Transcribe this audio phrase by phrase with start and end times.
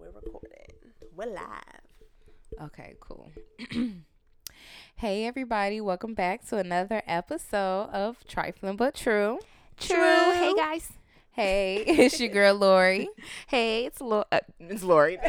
[0.00, 0.72] We're recording.
[1.14, 1.82] We're live.
[2.62, 3.30] Okay, cool.
[4.96, 5.78] hey, everybody.
[5.82, 9.40] Welcome back to another episode of Trifling But True.
[9.78, 10.32] True.
[10.32, 10.92] Hey guys.
[11.32, 13.10] Hey, it's your girl Lori.
[13.46, 15.18] Hey, it's Lo- uh, it's Lori.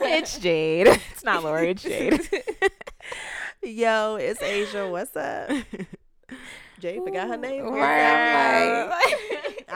[0.00, 0.86] it's Jade.
[0.86, 1.72] It's not Lori.
[1.72, 2.26] It's Jade.
[3.62, 4.88] Yo, it's Asia.
[4.88, 5.50] What's up?
[6.78, 7.66] Jade forgot her name.
[7.68, 9.18] Right.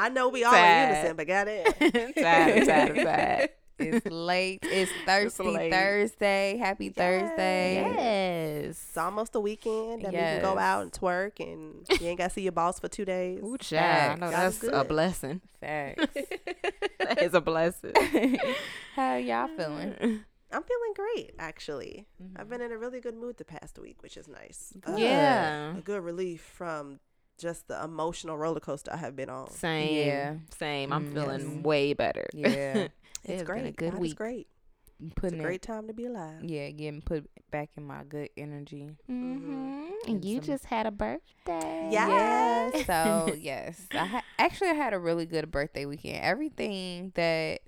[0.03, 0.89] I know we all Sad.
[0.91, 2.15] in unison, but got it.
[2.19, 3.51] sad, sad, sad.
[3.79, 4.61] It's late.
[4.63, 5.73] It's Thirsty late.
[5.73, 6.57] Thursday.
[6.57, 7.83] Happy Thursday.
[7.97, 8.65] Yes.
[8.89, 10.03] It's almost the weekend.
[10.03, 12.53] That means you can go out and twerk, and you ain't got to see your
[12.53, 13.41] boss for two days.
[13.43, 14.23] Ooh, child.
[14.23, 15.41] I know that's That's a blessing.
[15.61, 16.05] Facts.
[16.99, 17.93] That is a blessing.
[18.97, 19.95] How y'all feeling?
[20.53, 22.07] I'm feeling great, actually.
[22.23, 22.41] Mm-hmm.
[22.41, 24.73] I've been in a really good mood the past week, which is nice.
[24.87, 25.77] Uh, Yeah.
[25.77, 27.01] a good relief from
[27.39, 29.51] just the emotional roller coaster I have been on.
[29.51, 30.07] Same.
[30.07, 30.35] Yeah.
[30.59, 30.93] Same.
[30.93, 31.65] I'm Mm, feeling yes.
[31.65, 32.27] way better.
[32.33, 32.89] Yeah.
[33.25, 33.59] It It's great.
[33.63, 34.17] been a good God is week.
[34.17, 34.49] great.
[35.01, 36.43] It's Putting a it great time to be alive.
[36.43, 38.97] Yeah, getting put back in my good energy.
[39.09, 39.53] Mm-hmm.
[39.53, 41.89] And And you some- just had a birthday.
[41.91, 42.73] Yes.
[42.75, 42.87] Yes.
[42.87, 46.25] So yes, I ha- actually I had a really good birthday weekend.
[46.25, 47.61] Everything that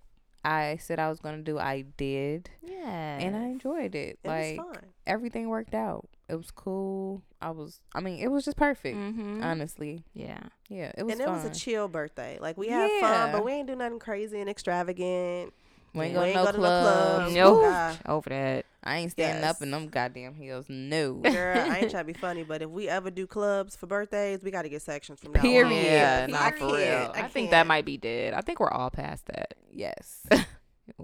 [0.44, 3.18] I said I was gonna do, I did, Yeah.
[3.18, 4.18] and I enjoyed it.
[4.24, 4.84] It like was fun.
[5.06, 6.08] everything worked out.
[6.28, 7.22] It was cool.
[7.40, 7.80] I was.
[7.94, 8.96] I mean, it was just perfect.
[8.96, 9.42] Mm-hmm.
[9.42, 10.40] Honestly, yeah.
[10.70, 11.12] yeah, it was.
[11.12, 12.38] and it was a chill birthday.
[12.40, 15.52] Like we had fun, but we ain't do nothing crazy and extravagant.
[15.92, 17.32] We ain't We go ain't no go to no clubs.
[17.32, 17.34] clubs.
[17.34, 17.60] No.
[17.60, 17.94] Nah.
[18.06, 18.66] Over that.
[18.82, 19.54] I ain't standing Yes.
[19.56, 20.66] up in them goddamn heels.
[20.68, 21.14] No.
[21.14, 24.42] Girl, I ain't trying to be funny, but if we ever do clubs for birthdays,
[24.42, 25.42] we got to get sections from now on.
[25.42, 25.84] Period.
[25.84, 27.12] Yeah, I not for real.
[27.14, 28.34] I, think that might be dead.
[28.34, 29.54] I think we're all past that.
[29.72, 30.26] yes.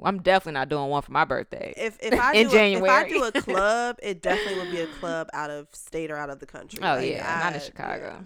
[0.05, 1.73] I'm definitely not doing one for my birthday.
[1.77, 4.81] If if I In do a, if I do a club, it definitely would be
[4.81, 6.81] a club out of state or out of the country.
[6.83, 8.17] oh Like, yeah, not in Chicago.
[8.19, 8.25] yeah.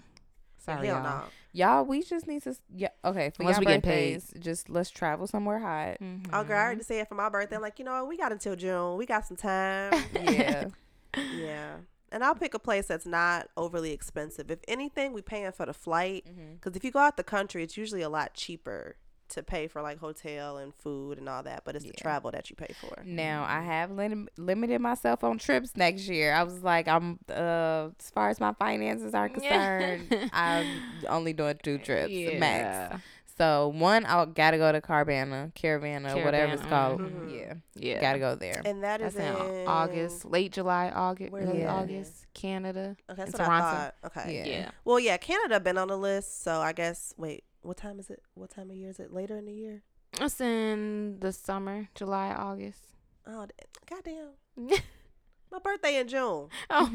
[0.57, 1.03] Sorry, Hell y'all.
[1.03, 1.23] no.
[1.53, 2.53] Y'all, we just need to.
[2.75, 2.89] Yeah.
[3.05, 3.29] Okay.
[3.29, 4.21] For Once we get paid.
[4.39, 5.97] just let's travel somewhere hot.
[6.01, 6.27] Mhm.
[6.33, 8.07] Oh, girl, I already said it for my birthday, I'm like, you know what?
[8.09, 8.97] We got until June.
[8.97, 9.93] We got some time.
[10.21, 10.65] Yeah.
[11.37, 11.75] yeah.
[12.11, 14.51] And I'll pick a place that's not overly expensive.
[14.51, 16.25] If anything, we paying for the flight.
[16.59, 18.97] Because if you go out the country, it's usually a lot cheaper
[19.29, 21.63] to pay for like hotel and food and all that.
[21.65, 23.01] But it's the travel that you pay for.
[23.05, 26.33] Now I have lim- limited myself on trips next year.
[26.33, 30.65] I was like, I'm uh, as far as my finances are concerned, I'm
[31.09, 33.01] only doing two trips max.
[33.37, 37.01] So one, I gotta go to Carvana, Caravana, whatever it's Caravana, called.
[37.01, 37.33] mhm.
[37.35, 37.99] Yeah, Yeah.
[37.99, 38.61] gotta go there.
[38.63, 41.67] And that is in in August, late July, August, Where early is it?
[41.67, 42.95] August, Canada.
[43.09, 43.95] Okay, that's in what I thought.
[44.05, 44.37] Okay.
[44.37, 44.45] Yeah.
[44.45, 44.71] Yeah.
[44.85, 48.21] Well, yeah, Canada been on the list, so I guess wait, what time is it?
[48.35, 49.11] What time of year is it?
[49.13, 49.81] Later in the year?
[50.21, 52.79] It's in the summer, July, August.
[53.27, 53.53] Oh, d-
[53.89, 54.29] goddamn!
[55.51, 56.47] My birthday in June.
[56.69, 56.89] Oh.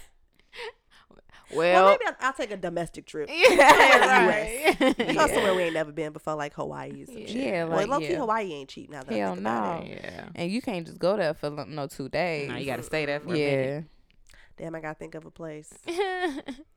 [1.54, 3.30] Well, well, maybe I'll, I'll take a domestic trip.
[3.32, 4.80] yeah, right.
[4.80, 5.14] right.
[5.14, 7.04] Go somewhere we ain't never been before, like Hawaii.
[7.06, 7.26] Some Yeah.
[7.26, 7.36] shit.
[7.36, 8.18] Yeah, well, like, low key yeah.
[8.18, 9.04] Hawaii ain't cheap now.
[9.04, 9.84] That Hell no.
[9.86, 10.24] yeah.
[10.34, 12.48] and you can't just go there for no two days.
[12.48, 13.80] No, you got to stay there for a yeah,
[14.56, 15.72] Damn, I gotta think of a place.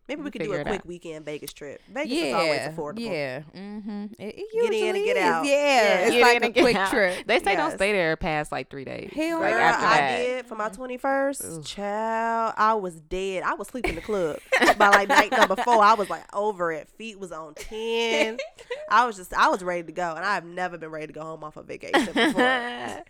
[0.09, 0.19] Minute.
[0.19, 0.85] Maybe we could do a quick out.
[0.85, 1.81] weekend Vegas trip.
[1.87, 2.99] Vegas yeah, is always affordable.
[2.99, 4.05] Yeah, mm-hmm.
[4.17, 5.23] It, it Get in and usually get is.
[5.23, 5.45] out.
[5.45, 5.99] Yeah, Yeah.
[5.99, 6.89] it's Get like in a and quick out.
[6.89, 7.27] trip.
[7.27, 9.11] They say don't stay there past like three days.
[9.13, 10.17] Hell like Girl, after I that.
[10.17, 11.59] did for my 21st.
[11.59, 11.63] Ooh.
[11.63, 13.43] Child, I was dead.
[13.43, 14.37] I was sleeping in the club.
[14.77, 16.87] By like night number four, I was like over it.
[16.97, 18.37] Feet was on 10.
[18.89, 20.13] I was just, I was ready to go.
[20.15, 22.41] And I've never been ready to go home off a vacation before.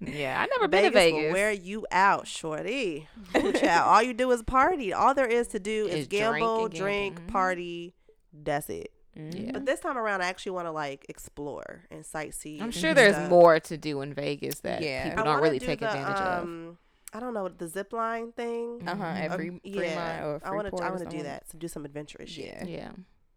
[0.00, 3.08] yeah, I never been to Vegas will wear you out, shorty.
[3.36, 3.88] Ooh, child.
[3.88, 4.92] All you do is party.
[4.92, 6.86] All there is to do is, Is drink gamble, and gamble.
[6.86, 7.28] drink, Mhm.
[7.28, 7.94] party.
[8.32, 8.92] That's it.
[9.16, 9.46] Mhm.
[9.46, 9.52] Yeah.
[9.52, 12.60] But this time around, I actually want to like explore and sightsee.
[12.62, 13.28] I'm sure there's stuff.
[13.30, 15.10] more to do in Vegas that Yeah.
[15.10, 16.42] people I don't really do take the, advantage of.
[16.44, 16.78] um,
[17.12, 18.82] I don't know the zip line thing.
[18.88, 19.04] Uh huh.
[19.04, 19.20] Mhm.
[19.20, 20.82] At Uh, free, free yeah, or I want to.
[20.82, 21.46] I want want to do that.
[21.50, 22.46] So do some adventurous shit.
[22.46, 22.64] Yeah.
[22.64, 22.92] Yeah,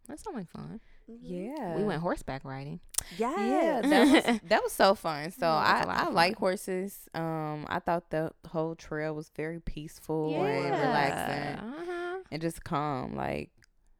[0.08, 0.80] that sounds like fun.
[1.10, 1.18] Mhm.
[1.20, 1.76] Yeah.
[1.76, 2.80] We went horseback riding.
[3.18, 3.34] Yes.
[3.38, 5.30] Yeah, that was that was so fun.
[5.30, 7.06] So Yeah, I was a lot I like horses.
[7.12, 12.05] Um, I thought the whole trail was very peaceful and relaxing Uh-huh.
[12.30, 13.14] And just calm.
[13.16, 13.50] Like,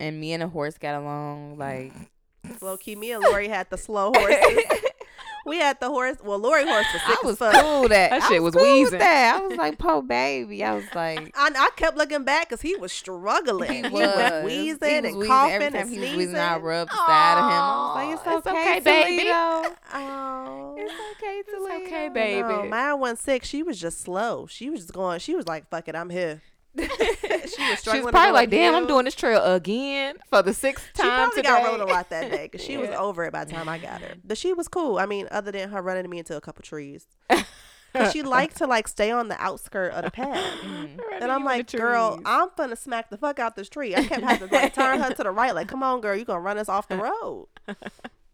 [0.01, 1.59] and me and the horse got along.
[1.59, 1.93] Like,
[2.61, 4.65] Low key, me and Lori had the slow horses.
[5.47, 6.17] we had the horse.
[6.23, 7.63] Well, Lori horse was sick I was as fuck.
[7.65, 8.99] cool that That I shit was was cool with wheezing.
[9.01, 10.63] That I was like, po baby.
[10.63, 11.19] I was like.
[11.37, 13.69] I, I kept looking back because he was struggling.
[13.71, 15.27] He He was, was wheezing He was and wheezing.
[15.27, 16.19] coughing Every and time he was sneezing.
[16.19, 17.61] wheezing, I rubbed the side of him.
[17.61, 19.77] I was like, "It's okay, it's okay, baby." Toledo.
[19.95, 21.85] Oh, It's okay, Toledo.
[21.87, 22.43] okay, baby.
[22.49, 23.45] No, mine wasn't sick.
[23.45, 24.47] She was just slow.
[24.47, 25.19] She was just going.
[25.19, 26.43] She was like, "Fuck it, I'm here."
[26.87, 30.85] she was She was probably like, "Damn, I'm doing this trail again for the sixth
[30.95, 33.25] time." She time probably today." got rode a lot that day because she was over
[33.25, 34.15] it by the time I got her.
[34.25, 34.99] But she was cool.
[34.99, 38.67] I mean, other than her running me into a couple trees, because she liked to
[38.67, 40.37] like stay on the outskirt of the path.
[40.63, 40.99] Mhm.
[41.21, 43.95] And I'm like, girl, I'm gonna smack the fuck out this tree.
[43.95, 46.25] I kept having to like turn her to the right, like, come on, girl, you
[46.25, 47.49] gonna run us off the road.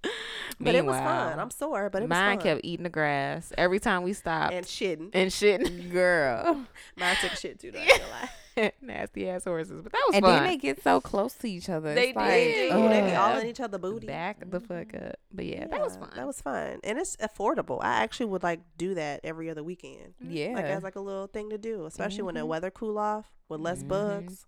[0.60, 1.40] But it was fun.
[1.40, 2.44] I'm sore, but it was Mine fun.
[2.44, 5.10] kept eating the grass every time we stopped and shitting.
[5.12, 5.90] and shit.
[5.93, 6.64] Girl.
[6.96, 7.72] Mine took shit too.
[7.72, 8.72] Though, I ain't gonna lie.
[8.82, 10.34] Nasty ass horses, but that was And fun.
[10.34, 11.94] then they get so close to each other.
[11.94, 12.72] They It's like, did.
[12.75, 14.06] Ooh, they be all in each other booty.
[14.06, 15.16] Back the fuck up.
[15.32, 16.10] But yeah, that was fun.
[16.14, 17.78] That was fun, and it's affordable.
[17.82, 20.52] I actually would like do that every other weekend, Yeah.
[20.55, 23.60] like as like a little thing to do, especially when the weather cool off with
[23.60, 23.88] less Mhm.
[23.88, 24.46] bugs.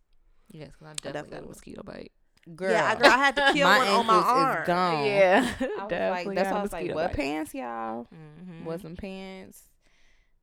[0.48, 2.12] yes, because I definitely, got definitely a mosquito bite.
[2.54, 2.70] Girl.
[2.70, 4.60] Yeah, I, girl, I had to kill my one on my ankles arm.
[4.62, 5.04] is gone.
[5.06, 5.40] Yeah,
[5.88, 5.88] definitely.
[5.88, 8.06] was like, that's why I was like, what pants, y'all?
[8.14, 8.64] Mm-hmm.
[8.64, 9.62] Wasn't pants.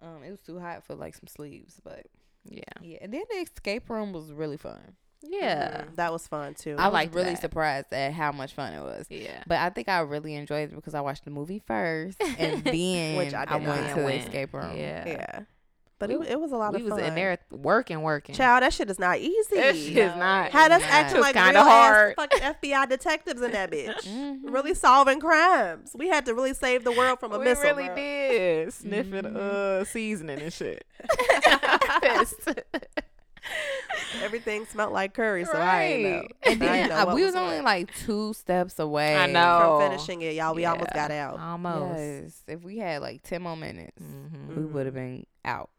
[0.01, 2.05] Um, it was too hot for like some sleeves, but
[2.45, 2.97] Yeah, yeah.
[3.01, 4.79] And then the escape room was really fun.
[5.21, 5.95] yeah, Mhm.
[5.97, 6.75] that was fun too.
[6.79, 7.41] I was liked really that.
[7.41, 9.05] surprised at how much fun it was.
[9.11, 9.43] yeah.
[9.45, 13.17] But I think I really enjoyed it because I watched the movie first, and then
[13.17, 14.75] Which I I, did went to the escape room.
[14.75, 15.39] Yeah, yeah,
[16.01, 17.03] but We it, it was a lot we of was fun.
[17.03, 18.35] in there working, working.
[18.35, 19.55] Child, that shit is not easy.
[19.55, 20.51] That shit is not.
[20.51, 20.87] Had us Nah.
[20.89, 22.09] acting like real hard.
[22.09, 24.03] ass fucking FBI detectives in that bitch.
[24.07, 24.39] Mhm.
[24.43, 25.91] really solving crimes.
[25.95, 27.63] We had to really save the world from a we missile.
[27.65, 27.95] really bro.
[27.95, 29.35] did sniffing Mhm.
[29.37, 30.83] uh seasoning and shit.
[34.21, 36.27] Everything smelled like curry, so I ain't know.
[36.43, 37.43] And then ain't know uh, we was what.
[37.43, 39.15] only like two steps away.
[39.15, 39.77] I know.
[39.79, 40.53] from finishing it, y'all.
[40.53, 41.39] We almost got out.
[41.39, 41.97] Almost.
[41.99, 44.55] Yes, if we had like ten more minutes, Mhm.
[44.57, 45.69] we would have been out.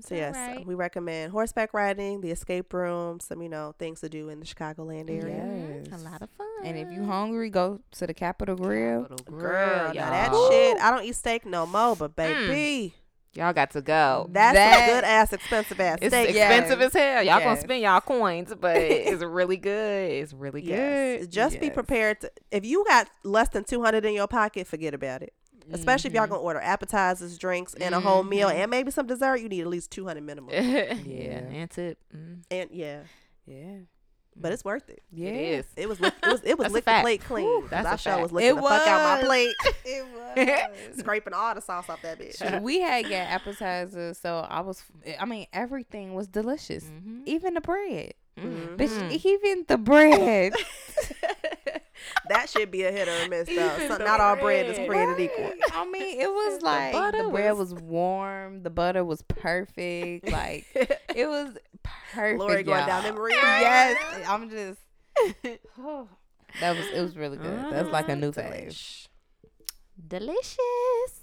[0.00, 0.66] So yes, alright.
[0.66, 4.46] we recommend horseback riding, the escape room, some you know things to do in the
[4.46, 5.82] Chicagoland area.
[5.90, 6.00] Yes.
[6.00, 6.46] A lot of fun.
[6.64, 9.02] And if you hungry, go to the Capital Grille.
[9.02, 10.50] Capitol Girl, Grill, now that y'all.
[10.50, 12.16] shit, I don't eat steak no more, but mm.
[12.16, 12.94] baby,
[13.34, 14.26] Y'all got to go.
[14.30, 16.28] that's That- some good ass expensive ass It's steak.
[16.28, 16.94] expensive Yes.
[16.94, 17.22] as hell.
[17.22, 20.10] Y'all gonna spend y'all coins, but it's really good.
[20.10, 21.32] It's really Yes, good.
[21.32, 22.20] just be prepared.
[22.20, 25.32] To, if you got less than two hundred in your pocket, forget about it.
[25.70, 26.30] Especially if y'all Mhm.
[26.30, 28.54] gonna order appetizers, drinks, and a whole meal, Mhm.
[28.54, 29.36] and maybe some dessert.
[29.36, 30.50] You need at least two hundred minimum.
[30.52, 31.38] yeah, Yeah.
[31.38, 31.98] and tip.
[32.14, 32.42] Mm.
[32.50, 33.00] and yeah,
[33.46, 33.78] Yeah.
[34.34, 35.02] but it's worth it.
[35.12, 35.28] Yeah.
[35.30, 35.66] It is.
[35.76, 37.44] It was lick, it was it was That's lick the plate clean.
[37.46, 39.54] Whew, 'cause that's I a sure was licking It the fuck out my plate,
[39.84, 40.04] It
[40.90, 40.98] was.
[40.98, 42.62] scraping all the sauce off that bitch.
[42.62, 44.82] we had got appetizers, so I was.
[45.20, 47.22] I mean, everything was delicious, Mhm.
[47.26, 48.14] even the bread.
[48.38, 48.76] Mhm.
[48.78, 50.54] Bitch, even the bread.
[52.28, 53.78] That should be a hit or a miss though.
[53.88, 55.52] So not all bread is created equal.
[55.72, 60.30] I mean, it was The like the, bread was- was warm, the butter was perfect.
[60.30, 60.66] Like
[61.14, 62.38] it was perfect.
[62.38, 63.12] Lori going down y'all.
[63.12, 64.26] memory Yes.
[64.28, 64.80] I'm just.
[66.60, 67.58] that was it was really good.
[67.70, 68.48] That's like a new phase.
[68.48, 69.08] Delish.
[70.08, 71.21] Delicious.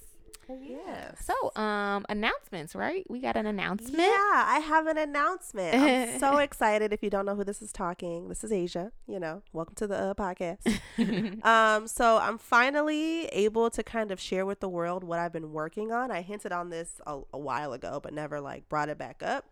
[0.62, 1.26] Yes.
[1.26, 3.06] So, um, announcements, right?
[3.10, 3.98] We got an announcement.
[3.98, 5.76] Yeah, I have an announcement.
[5.76, 6.92] I'm so excited.
[6.92, 8.92] If you don't know who this is talking, this is Asia.
[9.08, 10.66] You know, welcome to the uh, podcast.
[11.46, 15.52] um, so I'm finally able to kind of share with the world what I've been
[15.52, 16.12] working on.
[16.12, 19.46] I hinted on this a, a while ago, but never like brought it back up.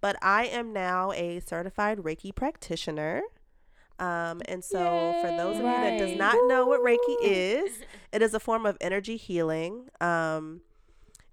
[0.00, 3.22] But I am now a certified Reiki practitioner.
[3.98, 6.18] Um, and so for those of you that does Right.
[6.18, 9.88] not know what Reiki is, it is a form of energy healing.
[10.00, 10.62] Um,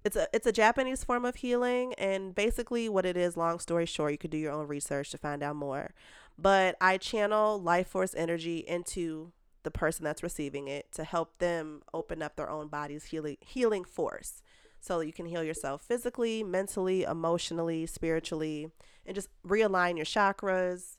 [0.05, 3.35] it's a it's a Japanese form of healing, and basically what it is.
[3.35, 5.91] Long story short, you could do your own research to find out more.
[6.37, 9.31] But I channel life force energy into
[9.63, 13.83] the person that's receiving it to help them open up their own body's healing healing
[13.83, 14.41] force,
[14.79, 18.69] so that you can heal yourself physically, mentally, emotionally, spiritually,
[19.05, 20.95] and just realign your chakras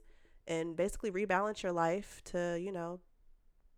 [0.50, 3.00] and basically rebalance your life to you know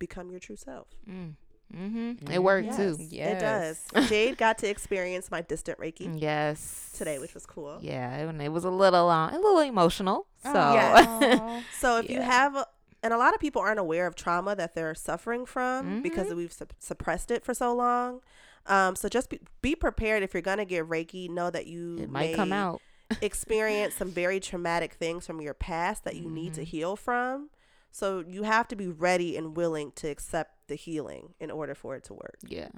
[0.00, 0.88] become your true self.
[1.08, 1.34] Mm.
[1.72, 2.30] hmm Mhm.
[2.30, 2.98] It worked Yes, too.
[3.12, 3.84] It does.
[4.08, 6.90] Jade got to experience my distant Reiki Yes.
[6.98, 7.78] today, which was cool.
[7.80, 10.26] Yeah, it, it was a little, uh, a little emotional.
[10.42, 11.62] So, Aw.
[11.80, 12.66] So if you have, a,
[13.02, 16.36] and a lot of people aren't aware of trauma that they're suffering from because Mhm.
[16.36, 18.20] we've sup- suppressed it for so long.
[18.66, 21.30] Um, so just be, be prepared if you're gonna get Reiki.
[21.30, 22.82] Know that you it might may come out.
[23.20, 26.66] Experience some very traumatic things from your past that you need to Mhm.
[26.66, 27.50] heal from.
[27.90, 31.94] So you have to be ready and willing to accept the healing in order for
[31.96, 32.38] it to work.
[32.46, 32.68] Yeah.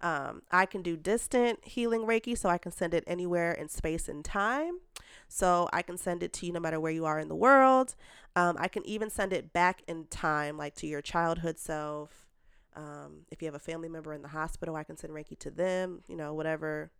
[0.00, 4.08] Um, I can do distant healing Reiki, so I can send it anywhere in space
[4.08, 4.80] and time.
[5.28, 7.94] So I can send it to you no matter where you are in the world.
[8.36, 12.28] Um, I can even send it back in time, like to your childhood self.
[12.76, 15.50] Um, if you have a family member in the hospital, I can send Reiki to
[15.50, 16.02] them.
[16.08, 16.90] You know, whatever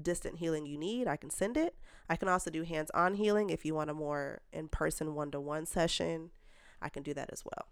[0.00, 1.74] distant healing you need, I can send it.
[2.08, 5.30] I can also do hands on healing if you want a more in person one
[5.32, 6.30] to one session.
[6.82, 7.68] I can do that as well.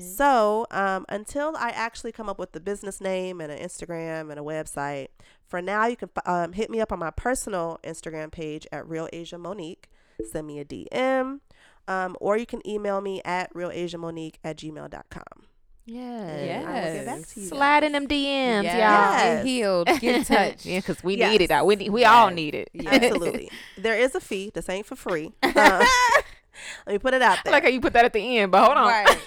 [0.00, 4.38] So, um, until I actually come up with the business name and an Instagram and
[4.38, 5.08] a website,
[5.44, 9.08] for now you can um, hit me up on my personal Instagram page at Real
[9.12, 9.88] Asia Monique.
[10.30, 11.40] Send me a DM,
[11.88, 15.46] um, or you can email me at realasiamonique at gmail.com.
[15.86, 16.64] Yeah.
[16.66, 17.34] I will get back Yes.
[17.34, 17.46] to you.
[17.48, 18.74] Slide in them DMs, Yes.
[18.74, 18.80] y'all.
[18.82, 19.36] Yes.
[19.36, 19.86] Get healed.
[20.00, 20.66] Get touched.
[20.66, 21.30] yeah, because we Yes.
[21.32, 21.50] need it.
[21.52, 21.64] out.
[21.66, 22.70] We need, we all need it.
[22.86, 23.50] Absolutely.
[23.78, 24.50] there is a fee.
[24.52, 25.32] This ain't for free.
[25.42, 25.50] Uh,
[26.86, 27.52] let me put it out I there.
[27.52, 28.86] like how you put that at the end, but hold on.
[28.88, 29.18] Right.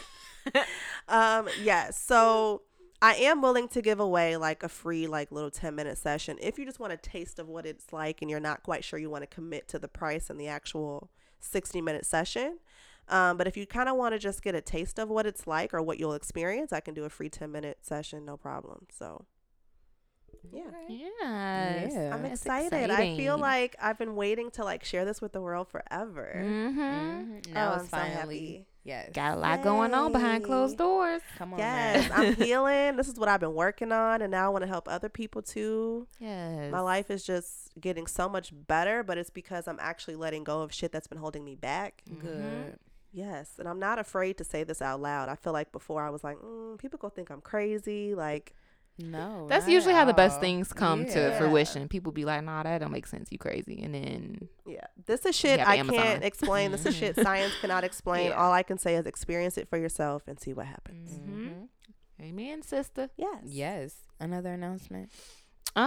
[1.10, 2.62] um yes so
[3.02, 6.58] I am willing to give away like a free like little 10 minute session if
[6.58, 9.10] you just want a taste of what it's like and you're not quite sure you
[9.10, 12.60] want to commit to the price and the actual 60 minute session.
[13.10, 15.48] Um, but if you kind of want to just get a taste of what it's
[15.48, 18.86] like or what you'll experience, I can do a free 10 minute session, no problem.
[18.92, 19.26] So,
[20.52, 20.62] yeah.
[20.88, 21.92] Yes.
[21.94, 22.16] Yeah.
[22.16, 22.90] I'm excited.
[22.90, 26.34] I feel like I've been waiting to like share this with the world forever.
[26.38, 26.80] Mm-hmm.
[26.80, 27.54] Mhm.
[27.54, 28.66] Now Oh, it's I'm so finally happy.
[28.84, 29.10] yes.
[29.14, 31.22] Got a lot going on behind closed doors.
[31.38, 32.20] Come on, Yes, man.
[32.28, 32.96] I'm healing.
[32.96, 35.42] This is what I've been working on, and now I want to help other people
[35.42, 36.08] too.
[36.20, 36.72] Yes.
[36.72, 40.62] My life is just getting so much better, but it's because I'm actually letting go
[40.62, 42.02] of shit that's been holding me back.
[42.20, 42.80] Good.
[43.12, 45.30] Yes, and I'm not afraid to say this out loud.
[45.30, 48.14] I feel like before I was like, mm, people gonna think I'm crazy.
[48.16, 48.54] Like,
[49.02, 51.88] No, That's usually at how the best things come to fruition.
[51.88, 53.32] People be like, "Nah, that don't make sense.
[53.32, 56.04] You crazy." And then yeah, this is shit I Amazon.
[56.04, 56.72] can't explain.
[56.72, 58.28] This is shit science cannot explain.
[58.32, 58.36] Yeah.
[58.42, 61.12] All I can say is experience it for yourself and see what happens.
[61.18, 61.70] Mhm.
[62.22, 63.10] Amen, sister.
[63.16, 63.44] Yes.
[63.46, 63.96] Yes.
[64.20, 65.10] Another announcement.
[65.78, 65.86] Um,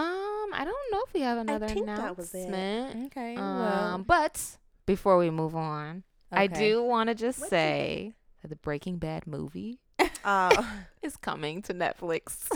[0.54, 2.48] I don't know if we have another think that was it.
[2.48, 3.06] announcement.
[3.06, 3.36] Okay.
[3.36, 6.02] Um, but before we move on,
[6.32, 9.78] I do want to just say that the Breaking Bad movie
[10.24, 10.62] Uh,
[11.02, 12.46] is coming to Netflix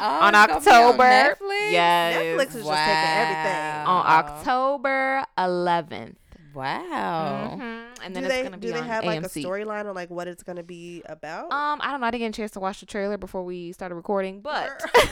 [0.00, 1.04] Oh, on gonna on October.
[1.04, 1.70] Netflix?
[1.72, 3.86] Yes, Netflix is just taking everything.
[3.86, 6.16] on October 11th.
[6.54, 7.56] Wow.
[7.58, 7.84] Mhm.
[8.04, 10.10] And then do it's they gonna be do they have like a storyline on like
[10.10, 11.50] what it's gonna be about?
[11.52, 12.06] Um, I don't know.
[12.06, 14.68] I didn't get a chance to watch the trailer before we started recording, but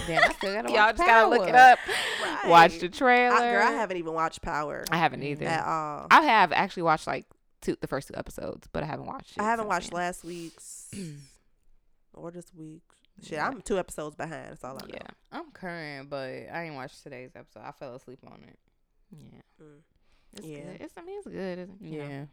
[0.06, 1.78] Damn, I still gotta y'all watch just gotta look it up.
[2.22, 2.48] Right.
[2.48, 3.36] Watch the trailer.
[3.36, 5.46] I, girl, I haven't even watched Power I haven't either.
[5.46, 6.08] at all.
[6.10, 7.24] I have actually watched like
[7.60, 9.36] two, the first two episodes, but I haven't watched.
[9.36, 9.98] It I haven't watched then.
[10.00, 10.90] last week's
[12.14, 12.82] or this week.
[13.22, 13.48] Shit, Yeah.
[13.48, 14.50] I'm two episodes behind.
[14.50, 14.94] That's all I know.
[14.94, 17.60] Yeah, I'm current, but I ain't watched today's episode.
[17.64, 18.58] I fell asleep on it.
[19.12, 19.40] yeah.
[19.62, 19.80] Mm.
[20.36, 20.60] It's Yeah.
[20.60, 20.80] good.
[20.80, 21.58] It's I mean it's good.
[21.58, 22.28] Isn't, you know.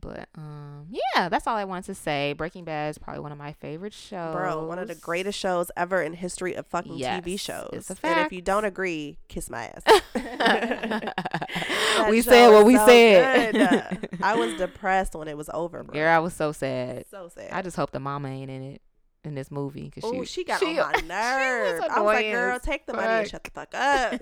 [0.00, 2.32] But um, yeah, that's all I wanted to say.
[2.32, 4.34] Breaking Bad is probably one of my favorite shows.
[4.34, 7.70] Bro, one of the greatest shows ever in history of fucking Yes, TV shows.
[7.72, 9.82] it's a And if you don't agree, kiss my ass.
[12.10, 13.52] We said what we so said.
[13.54, 14.08] good.
[14.22, 15.92] I was depressed when it was over, bro.
[15.94, 17.04] Girl, I was so sad.
[17.10, 17.50] so sad.
[17.52, 18.82] I just hope the mama ain't in it
[19.24, 21.84] in this movie because Oh, she she, got on my nerves.
[21.90, 24.20] I was like, girl, take the money and shut the fuck up.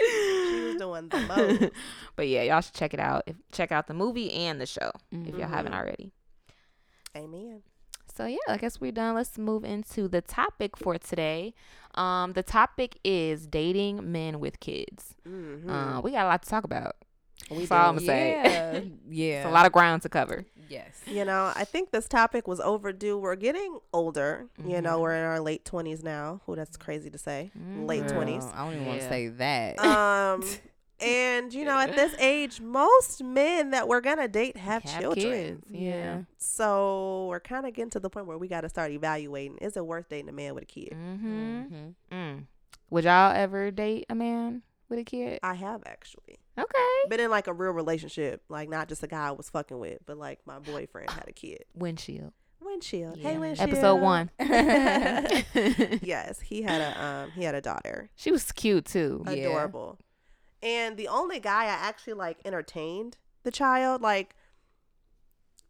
[0.00, 1.20] She was doing the
[1.60, 1.72] most.
[2.16, 3.22] but yeah, y'all should check it out.
[3.26, 5.78] If, check out the movie and the show if y'all haven't Mhm.
[5.78, 6.12] already.
[7.16, 7.62] Amen.
[8.16, 9.14] So yeah, I guess we're done.
[9.14, 11.54] Let's move into the topic for today.
[11.96, 15.14] Um, the topic is dating men with kids.
[15.28, 15.68] Mm-hmm.
[15.70, 16.96] Uh, we got a lot to talk about.
[17.54, 17.90] We that's all.
[17.90, 18.30] I'ma say.
[18.32, 18.80] Yeah.
[19.08, 19.36] yeah.
[19.38, 20.44] It's a lot of ground to cover.
[20.68, 21.00] Yes.
[21.06, 23.18] You know, I think this topic was overdue.
[23.18, 24.46] We're getting older.
[24.64, 25.02] You know, Mhm.
[25.02, 26.40] we're in our late twenties now.
[26.46, 27.50] Who that's crazy to say.
[27.76, 28.50] Late 20s.
[28.54, 29.10] I don't even want to Yeah.
[29.10, 29.78] say that.
[29.78, 30.42] Um,
[31.00, 35.22] and you know, at this age, most men that we're gonna date have, Have children.
[35.60, 35.70] kids.
[35.70, 36.22] Yeah.
[36.38, 39.76] So we're kind of getting to the point where we got to start evaluating: is
[39.76, 40.92] it worth dating a man with a kid?
[40.92, 41.60] Mm-hmm.
[41.74, 41.94] Mhm.
[42.10, 42.42] Mm.
[42.90, 45.40] Would y'all ever date a man with a kid?
[45.42, 47.08] I have actually Okay.
[47.08, 49.98] been in like a real relationship, like not just a guy I was fucking with,
[50.06, 51.64] but like my boyfriend had a kid.
[51.74, 52.32] Windshield.
[52.60, 53.16] Windshield.
[53.18, 53.30] Yeah.
[53.30, 53.68] Hey, windshield.
[53.70, 54.30] Episode one.
[56.02, 58.10] yes, he had a um he had a daughter.
[58.14, 59.22] she was cute too.
[59.26, 59.32] Yeah.
[59.32, 59.98] Adorable.
[60.62, 64.34] And the only guy I actually like entertained the child, like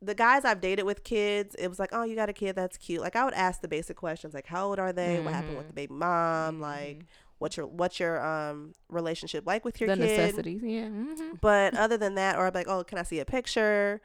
[0.01, 2.77] the guys I've dated with kids, it was like, oh, you got a kid, that's
[2.77, 3.01] cute.
[3.01, 5.19] Like I would ask the basic questions, like how old are they?
[5.21, 5.69] What happened with Mhm.
[5.71, 6.61] the baby mom?
[6.61, 7.07] Like
[7.45, 9.99] what's your what's your um relationship like with your kid?
[10.01, 10.17] the kid?
[10.19, 10.63] necessities.
[10.65, 10.87] Yeah.
[10.89, 11.35] Mm-hmm.
[11.43, 14.01] But other than that, or I'd be like, oh, can I see a picture?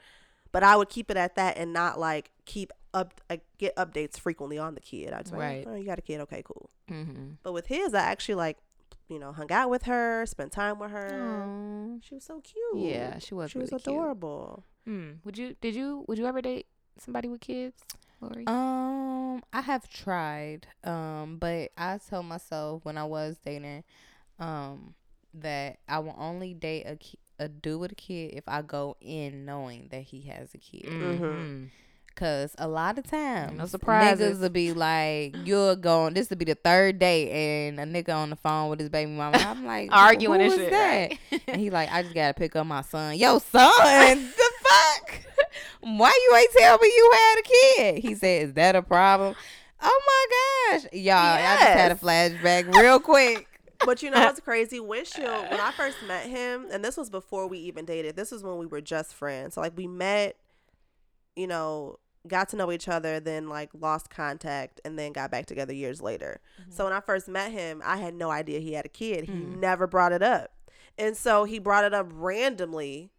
[0.52, 4.20] But I would keep it at that and not like keep up uh, get updates
[4.20, 5.14] frequently on the kid.
[5.14, 5.66] I'd just like, Right.
[5.68, 6.70] oh, you got a kid, okay, cool.
[6.92, 7.34] Mm-hmm.
[7.44, 8.58] But with his, I actually like,
[9.08, 11.44] you know, hung out with her, spent time with her.
[11.48, 12.04] Aww.
[12.04, 12.84] She was so cute.
[12.92, 13.52] Yeah, she was.
[13.52, 13.96] she was really cute.
[13.96, 14.64] adorable.
[14.86, 15.12] Hmm.
[15.24, 15.56] Would you?
[15.62, 16.04] Did you?
[16.08, 16.66] Would you ever date
[16.98, 17.82] somebody with kids,
[18.22, 18.46] Lori?
[18.48, 20.68] Um, I have tried.
[20.84, 23.84] Um, but I told myself when I was dating,
[24.40, 24.94] um,
[25.34, 28.98] that I will only date a ki- a dude with a kid if I go
[29.00, 30.86] in knowing that he has a kid.
[30.86, 31.66] mm-hmm.
[32.16, 34.38] Cause a lot of times, No surprises.
[34.38, 36.14] niggas will be like, "You're going.
[36.16, 39.10] This will be the third date, and a nigga on the phone with his baby
[39.12, 40.70] mama." I'm like, Arguing Who and is shit.
[40.72, 41.12] that?
[41.32, 41.42] right?
[41.48, 43.16] And he like, I just gotta pick up my son.
[43.16, 43.62] Yo, son,
[44.36, 45.22] the fuck?
[45.82, 47.98] Why you ain't tell me you had a kid?
[48.04, 49.36] He said, Is that a problem?
[49.82, 50.02] Oh
[50.72, 50.92] my gosh.
[50.94, 53.48] Y'all, I just had a flashback real quick.
[53.86, 54.82] But you know what's crazy?
[54.82, 58.44] Windshield, when I first met him, and this was before we even dated, this was
[58.44, 59.54] when we were just friends.
[59.54, 60.36] So, like, we met,
[61.38, 65.46] you know, got to know each other, then, like, lost contact, and then got back
[65.46, 66.42] together years later.
[66.70, 69.24] So, when I first met him, I had no idea he had a kid.
[69.24, 69.56] He Mm.
[69.60, 70.52] never brought it up.
[70.98, 73.12] And so, he brought it up randomly.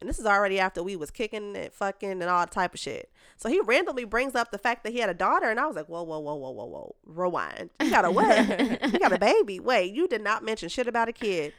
[0.00, 3.12] And this is already after we was kicking it, fucking, and all type of shit.
[3.36, 5.76] So he randomly brings up the fact that he had a daughter, and I was
[5.76, 7.70] like, whoa, whoa, whoa, whoa, whoa, whoa, rewind.
[7.80, 8.92] You got a what?
[8.92, 9.60] you got a baby.
[9.60, 11.52] Wait, you did not mention shit about a kid.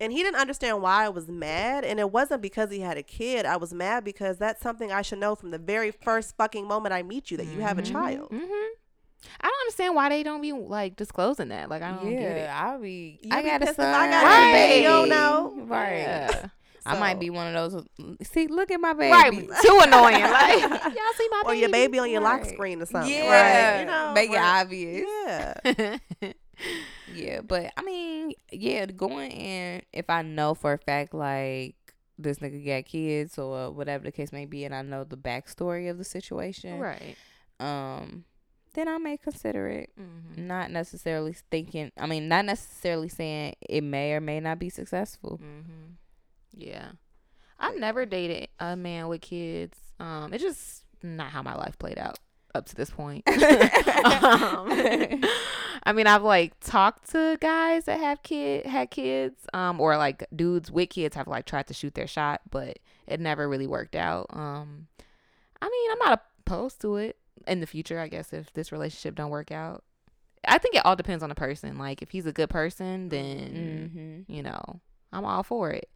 [0.00, 1.84] And he didn't understand why I was mad.
[1.84, 3.46] And it wasn't because he had a kid.
[3.46, 6.92] I was mad because that's something I should know from the very first fucking moment
[6.92, 8.30] I meet you that you have a child.
[8.30, 8.44] Mm-hmm.
[9.40, 11.68] I don't understand why they don't be like disclosing that.
[11.68, 12.36] Like I don't get it.
[12.42, 13.18] yeah, I'll be.
[13.22, 13.92] You I be got a son.
[13.92, 15.54] I got a baby, you don't know.
[15.66, 15.98] Right.
[15.98, 16.46] Yeah.
[16.88, 17.84] I might be one of those.
[18.22, 19.12] See, look at my baby.
[19.12, 20.22] Right, too annoying.
[20.22, 21.46] Like y'all see my baby.
[21.46, 23.12] Or your baby on your lock screen or something.
[23.12, 23.80] Yeah, Right.
[23.80, 25.06] You know, make it obvious.
[25.26, 26.32] Yeah.
[27.14, 31.76] Yeah, but I mean, yeah, going in if I know for a fact like
[32.18, 35.90] this nigga got kids or whatever the case may be, and I know the backstory
[35.90, 37.16] of the situation, right.
[37.60, 38.24] um,
[38.74, 39.90] then I may consider it.
[39.98, 40.46] Mm-hmm.
[40.46, 41.92] Not necessarily thinking.
[41.96, 45.40] I mean, not necessarily saying it may or may not be successful.
[45.42, 45.92] Mm-hmm.
[46.54, 46.90] Yeah,
[47.58, 49.78] I've never dated a man with kids.
[50.00, 52.18] Um, it's just not how my life played out
[52.54, 53.26] up to this point.
[53.28, 53.38] um,
[55.84, 60.24] I mean, I've like talked to guys that have kid had kids, um, or like
[60.34, 63.94] dudes with kids have like tried to shoot their shot, but it never really worked
[63.96, 64.26] out.
[64.30, 64.88] Um,
[65.62, 67.98] I mean, I'm not opposed to it in the future.
[68.00, 69.82] I guess if this relationship don't work out,
[70.46, 71.78] I think it all depends on the person.
[71.78, 73.28] Like, if he's a good person, then
[74.28, 74.32] Mm-hmm.
[74.32, 74.80] you know,
[75.12, 75.88] I'm all for it.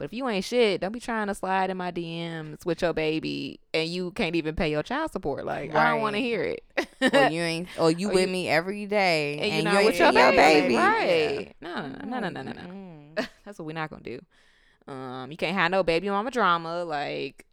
[0.00, 2.94] But if you ain't shit, don't be trying to slide in my DMs with your
[2.94, 5.44] baby and you can't even pay your child support.
[5.44, 6.64] Like, I don't want to hear it.
[7.02, 9.74] or you ain't, or you Or with you- me every day, and and, you're not
[9.80, 10.68] ain't with your your baby.
[10.68, 10.76] baby.
[10.76, 11.52] Right.
[11.60, 12.60] No, no, no, no, no, no, no.
[12.62, 13.28] Mm.
[13.44, 14.16] That's what we're not going to
[14.86, 14.90] do.
[14.90, 16.82] Um, you can't have no baby mama drama.
[16.84, 17.44] Like,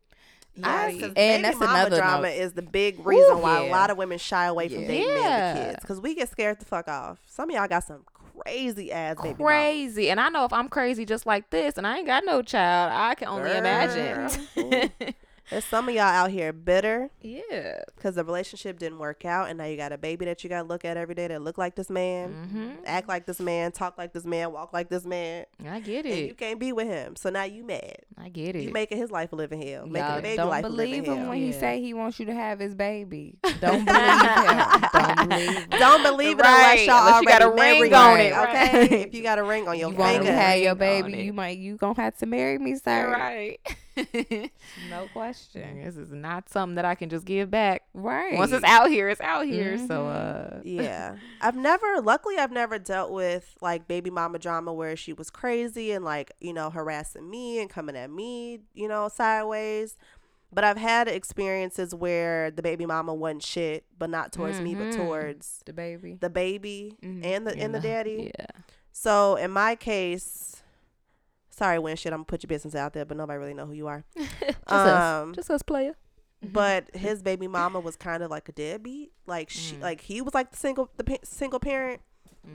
[0.55, 2.33] Yes, I- and baby that's mama another drama note.
[2.37, 4.87] is the big reason why a lot of women shy away from Yeah.
[4.87, 7.19] dating men with kids because we get scared the fuck off.
[7.27, 8.05] Some of y'all got some
[8.41, 10.09] crazy ass baby crazy.
[10.09, 12.91] And I know if I'm crazy just like this and I ain't got no child,
[12.93, 14.39] I can only imagine.
[15.49, 17.79] There's some of y'all out here bitter yeah.
[17.95, 20.63] because the relationship didn't work out, and now you got a baby that you got
[20.63, 22.69] to look at every day that look like this man, Mm-hmm.
[22.85, 26.17] act like this man, talk like this man, walk like this man, I get and
[26.17, 27.15] you can't be with him.
[27.15, 27.97] So now you mad.
[28.17, 28.63] I get it.
[28.63, 31.03] You making his life a living hell, making Y'all the baby don't life a living
[31.03, 31.29] believe him hell.
[31.29, 33.37] when he say he wants you to have his baby.
[33.61, 34.81] Don't believe him.
[34.93, 35.69] Don't believe him.
[35.69, 38.49] Don't believe it Right, unless y'all unless you got a already ring married, on it,
[38.49, 41.23] Okay, if you got a ring on your you want finger, to have your baby?
[41.23, 43.09] You might you gonna have to marry me, sir.
[43.11, 43.59] right.
[44.89, 45.83] No question.
[45.83, 47.83] this is not something that I can just give back.
[47.93, 48.37] Right.
[48.37, 49.77] Once it's out here, it's out here.
[49.77, 50.57] So, Mhm.
[50.57, 55.13] uh, yeah i've never luckily i've never dealt with like baby mama drama where she
[55.13, 59.95] was crazy and like you know harassing me and coming at me you know sideways
[60.51, 64.87] but i've had experiences where the baby mama wasn't shit but not towards me but
[64.87, 64.95] Mhm.
[64.95, 66.17] towards the baby.
[66.19, 67.23] the baby Mhm.
[67.25, 68.45] and the and the daddy Yeah.
[68.91, 70.56] so in my case
[71.57, 73.73] sorry when shit i'm gonna put your business out there but nobody really know who
[73.73, 75.01] you are Just us.
[75.23, 75.95] um Just us player.
[76.43, 79.81] but his baby mama was kind of like a deadbeat like she Mm.
[79.81, 82.01] like he was like the single the pa- single parent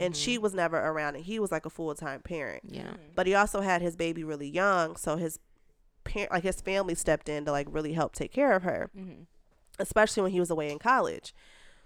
[0.01, 0.43] and she Mm-hmm.
[0.45, 2.95] was never around and he was like a full-time parent Yeah.
[3.15, 5.39] but he also had his baby really young so his
[6.05, 9.27] parent like his family stepped in to like really help take care of her Mhm.
[9.79, 11.35] especially when he was away in college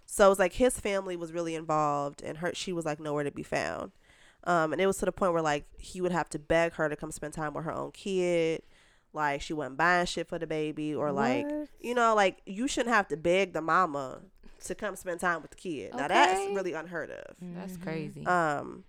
[0.04, 3.24] so it was like his family was really involved and her she was like nowhere
[3.24, 3.90] to be found
[4.46, 6.88] um and it was to the point where like he would have to beg her
[6.88, 8.62] to come spend time with her own kid
[9.12, 11.68] like she wasn't buying shit for the baby or like What?
[11.80, 14.20] you know like you shouldn't have to beg the mama
[14.64, 17.82] to come spend time with the kid now that's really unheard of That's Mhm.
[17.82, 18.26] crazy.
[18.26, 18.84] um,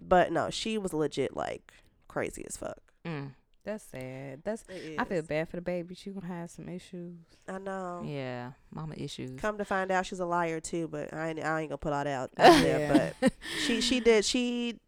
[0.00, 1.72] but no, she was legit like
[2.08, 2.78] crazy as fuck.
[3.06, 3.30] Mm.
[3.64, 4.42] That's sad.
[4.44, 4.62] That's
[4.98, 5.94] I feel bad for the baby.
[5.94, 7.16] She gonna have some issues.
[7.48, 8.02] I know.
[8.04, 8.52] Yeah.
[8.70, 9.40] Mama issues.
[9.40, 10.86] Come to find out, she's a liar too.
[10.88, 12.78] But I ain't, I ain't gonna put all that out, there.
[12.78, 13.12] Yeah.
[13.20, 13.32] But
[13.66, 14.80] she she did she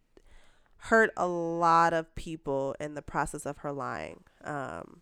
[0.76, 4.20] hurt a lot of people in the process of her lying.
[4.44, 5.00] Um,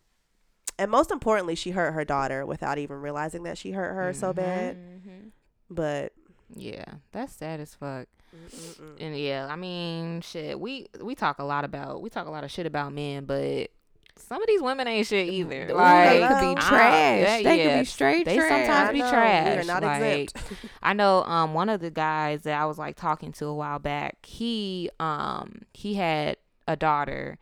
[0.78, 4.32] and most importantly, she hurt her daughter without even realizing that she hurt her so
[4.32, 4.36] Mhm.
[4.36, 4.76] bad.
[4.76, 5.28] Mm-hmm.
[5.68, 6.12] But
[6.54, 6.84] Yeah.
[7.12, 8.06] That's sad as fuck.
[8.34, 8.96] Mm-mm-mm.
[9.00, 10.58] And yeah, I mean, shit.
[10.58, 13.70] We we talk a lot about we talk a lot of shit about men, but
[14.16, 15.68] some of these women ain't shit either.
[15.70, 17.20] Ooh, Like they could be trash.
[17.20, 18.48] yeah, they yeah, could be straight they trash.
[18.48, 19.54] sometimes I be know, trash.
[19.56, 20.38] We are not like, exempt.
[20.82, 23.78] I know um one of the guys that I was like talking to a while
[23.78, 26.36] back, he um he had
[26.68, 27.38] a daughter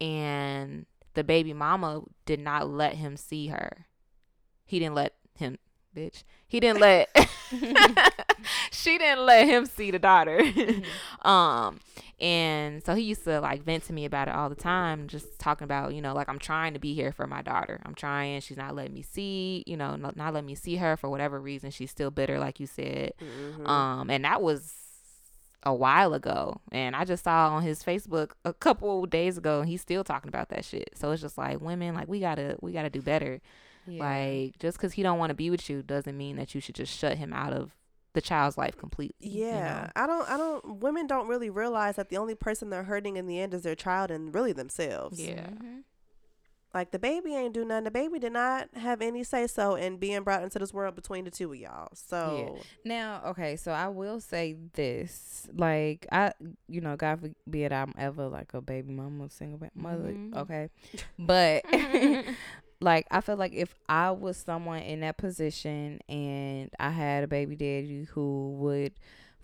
[0.00, 3.86] and the baby mama did not let him see her.
[4.64, 5.21] He didn't let him
[5.94, 6.24] bitch.
[6.48, 7.08] He didn't let
[8.70, 10.40] she didn't let him see the daughter.
[11.22, 11.80] um
[12.20, 15.38] and so he used to like vent to me about it all the time just
[15.40, 18.40] talking about you know like i'm trying to be here for my daughter i'm trying
[18.40, 21.40] she's not letting me see you know not, not letting me see her for whatever
[21.40, 23.66] reason she's still bitter like you said Mhm.
[23.68, 24.72] um and that was
[25.64, 29.68] a while ago, and I just saw on his Facebook a couple days ago, and
[29.68, 30.90] he's still talking about that shit.
[30.96, 33.40] So it's just like women, like we gotta we gotta do better.
[33.86, 34.02] Yeah.
[34.04, 36.74] Like just because he don't want to be with you doesn't mean that you should
[36.74, 37.72] just shut him out of
[38.14, 39.14] the child's life completely.
[39.28, 40.02] you Yeah, know?
[40.02, 40.28] I don't.
[40.30, 40.80] I don't.
[40.80, 43.74] Women don't really realize that the only person they're hurting in the end is their
[43.74, 45.18] child and really themselves.
[45.20, 45.46] Yeah.
[45.48, 45.82] Mhm.
[46.74, 47.84] Like the baby ain't do nothing.
[47.84, 51.26] The baby did not have any say so in being brought into this world between
[51.26, 51.88] the two of y'all.
[51.92, 56.32] So Now, okay, so I will say this, like I,
[56.68, 60.34] you know, God forbid I'm ever like a baby mama, single ba- mother, Mhm.
[60.34, 60.70] okay,
[61.18, 61.62] but
[62.82, 67.28] like I feel like if I was someone in that position and I had a
[67.28, 68.92] baby daddy who would,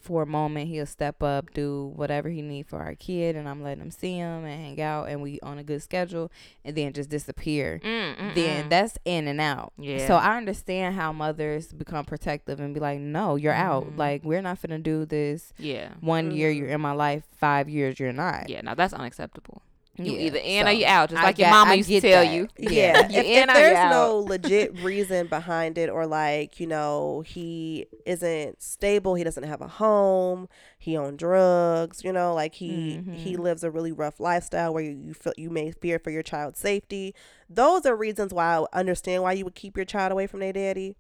[0.00, 3.62] for a moment, he'll step up, do whatever he need for our kid, and I'm
[3.64, 6.30] letting him see him and hang out, and we on a good schedule,
[6.64, 7.80] and then just disappear.
[7.82, 8.70] Mm, Then mm-mm.
[8.70, 9.72] that's in and out.
[9.76, 10.06] yeah.
[10.06, 13.86] So I understand how mothers become protective and be like, "No, you're out.
[13.86, 13.98] Mhm.
[13.98, 15.52] Like we're not gonna do this.
[15.58, 15.88] yeah.
[16.00, 16.56] One year Mhm.
[16.58, 18.48] you're in my life, five years you're not.
[18.48, 18.60] Yeah.
[18.60, 19.62] Now that's unacceptable.
[19.98, 21.88] You Yeah, either in so or you out, just I like your mama I used
[21.90, 22.32] to tell that.
[22.34, 22.48] you.
[22.58, 23.90] yeah, You if, in if or you there's out.
[23.90, 29.60] no legit reason behind it, or like you know he isn't stable, he doesn't have
[29.60, 33.40] a home, he on drugs, you know, like he he Mhm.
[33.40, 36.60] lives a really rough lifestyle where you, you feel you may fear for your child's
[36.60, 37.14] safety.
[37.50, 40.52] Those are reasons why I understand why you would keep your child away from their
[40.52, 40.94] daddy.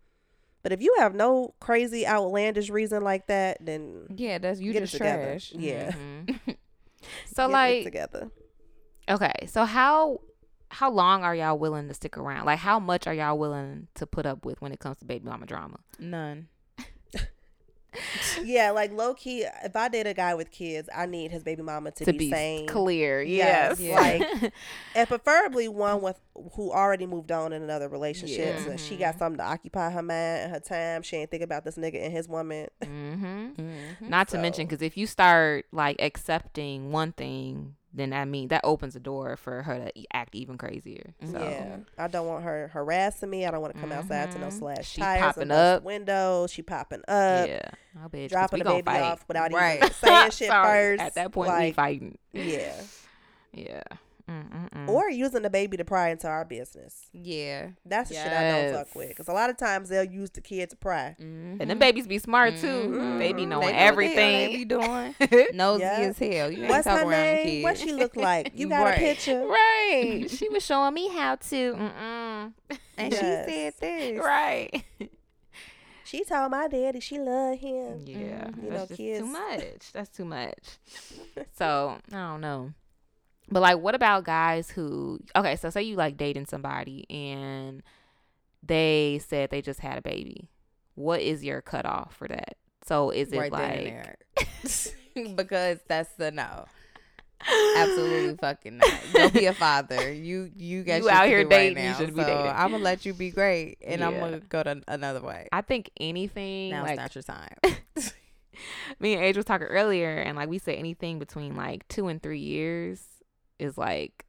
[0.64, 4.80] But if you have no crazy outlandish reason like that, then Yeah, that's you Get
[4.80, 5.22] just together.
[5.38, 5.52] trash.
[5.56, 5.92] Yeah.
[5.92, 6.36] Mhm.
[7.32, 8.30] so get it like together.
[9.08, 10.20] Okay, so how
[10.70, 12.44] how long are y'all willing to stick around?
[12.46, 15.24] Like how much are y'all willing to put up with when it comes to baby
[15.24, 15.78] mama drama?
[15.98, 16.48] None.
[18.44, 21.62] yeah, like low key, if I date a guy with kids, I need his baby
[21.62, 22.66] mama to, To be, be sane.
[22.66, 24.20] clear, Yes, yes.
[24.20, 24.52] like-
[24.94, 26.20] and preferably one with
[26.52, 28.56] who already moved on in another relationship.
[28.58, 28.64] Yeah.
[28.64, 31.02] So she got something to occupy her mind and her time.
[31.02, 32.68] She ain't thinking about this nigga and his woman.
[32.84, 34.08] hmm Mm-hmm.
[34.08, 38.60] Not to mention because if you start like accepting one thing, then I mean that
[38.64, 41.14] opens the door for her to act even crazier.
[41.30, 43.46] So Yeah, I don't want her harassing me.
[43.46, 44.52] I don't want to come outside to no Mhm.
[44.58, 45.82] slash She tires, popping up.
[45.82, 46.50] windows.
[46.52, 47.60] She popping up, yeah,
[48.02, 49.00] I bet dropping the baby fight.
[49.02, 49.78] off without Right.
[49.78, 51.02] even saying shit Sorry, first.
[51.02, 52.18] At that point, we like, fighting.
[52.32, 52.82] yeah,
[53.52, 53.82] Yeah.
[54.28, 54.88] Mm-mm-mm.
[54.88, 57.06] or using the baby to pry into our business.
[57.12, 57.68] Yeah.
[57.86, 58.76] That's the shit I don't Yes.
[58.76, 59.08] fuck with.
[59.08, 61.16] Because a lot of times they'll use the kid to pry.
[61.18, 61.60] Mm-hmm.
[61.60, 62.66] and them babies be smart too.
[62.66, 63.18] Mhm.
[63.18, 65.14] They be They knowing know what the They be doing
[65.54, 65.98] nosy Yeah.
[66.00, 66.50] as hell.
[66.50, 67.46] You What's talk her name?
[67.46, 67.64] kids.
[67.64, 68.52] What she look like?
[68.58, 68.96] You got Right.
[68.96, 69.46] a picture?
[69.46, 70.26] Right.
[70.30, 71.72] she was showing me how to.
[71.74, 72.52] Mm-mm.
[72.98, 73.14] and Yes.
[73.14, 74.20] she said this.
[74.24, 74.84] Right.
[76.04, 78.00] She told my daddy she loved him.
[78.06, 78.16] Yeah.
[78.48, 78.62] Mhm.
[78.64, 79.18] You That's know, just kids.
[79.20, 79.92] too much.
[79.92, 80.78] That's too much.
[81.58, 82.72] so I don't know.
[83.50, 87.82] But like what about guys who okay, so say you like dating somebody and
[88.62, 90.48] they said they just had a baby.
[90.94, 92.56] What is your cutoff for that?
[92.86, 94.04] So is it right like then and
[95.16, 95.26] there.
[95.36, 96.66] because that's the no.
[97.76, 98.90] Absolutely fucking not.
[99.12, 100.12] Don't be a father.
[100.12, 102.12] You you got You out here dating, right you now.
[102.12, 102.52] be so dating.
[102.52, 105.46] I'm gonna let you be great, and I'm gonna go to another way.
[105.52, 107.54] I think anything Now like it's not your time.
[108.98, 112.20] me and Age was talking earlier, and like we said, anything between like two and
[112.20, 113.00] three years
[113.58, 114.24] is like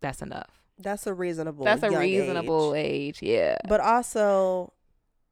[0.00, 0.62] that's enough.
[0.78, 1.64] That's a reasonable.
[1.64, 3.18] that's a young reasonable age.
[3.22, 3.22] age.
[3.22, 3.58] Yeah.
[3.68, 4.72] But also,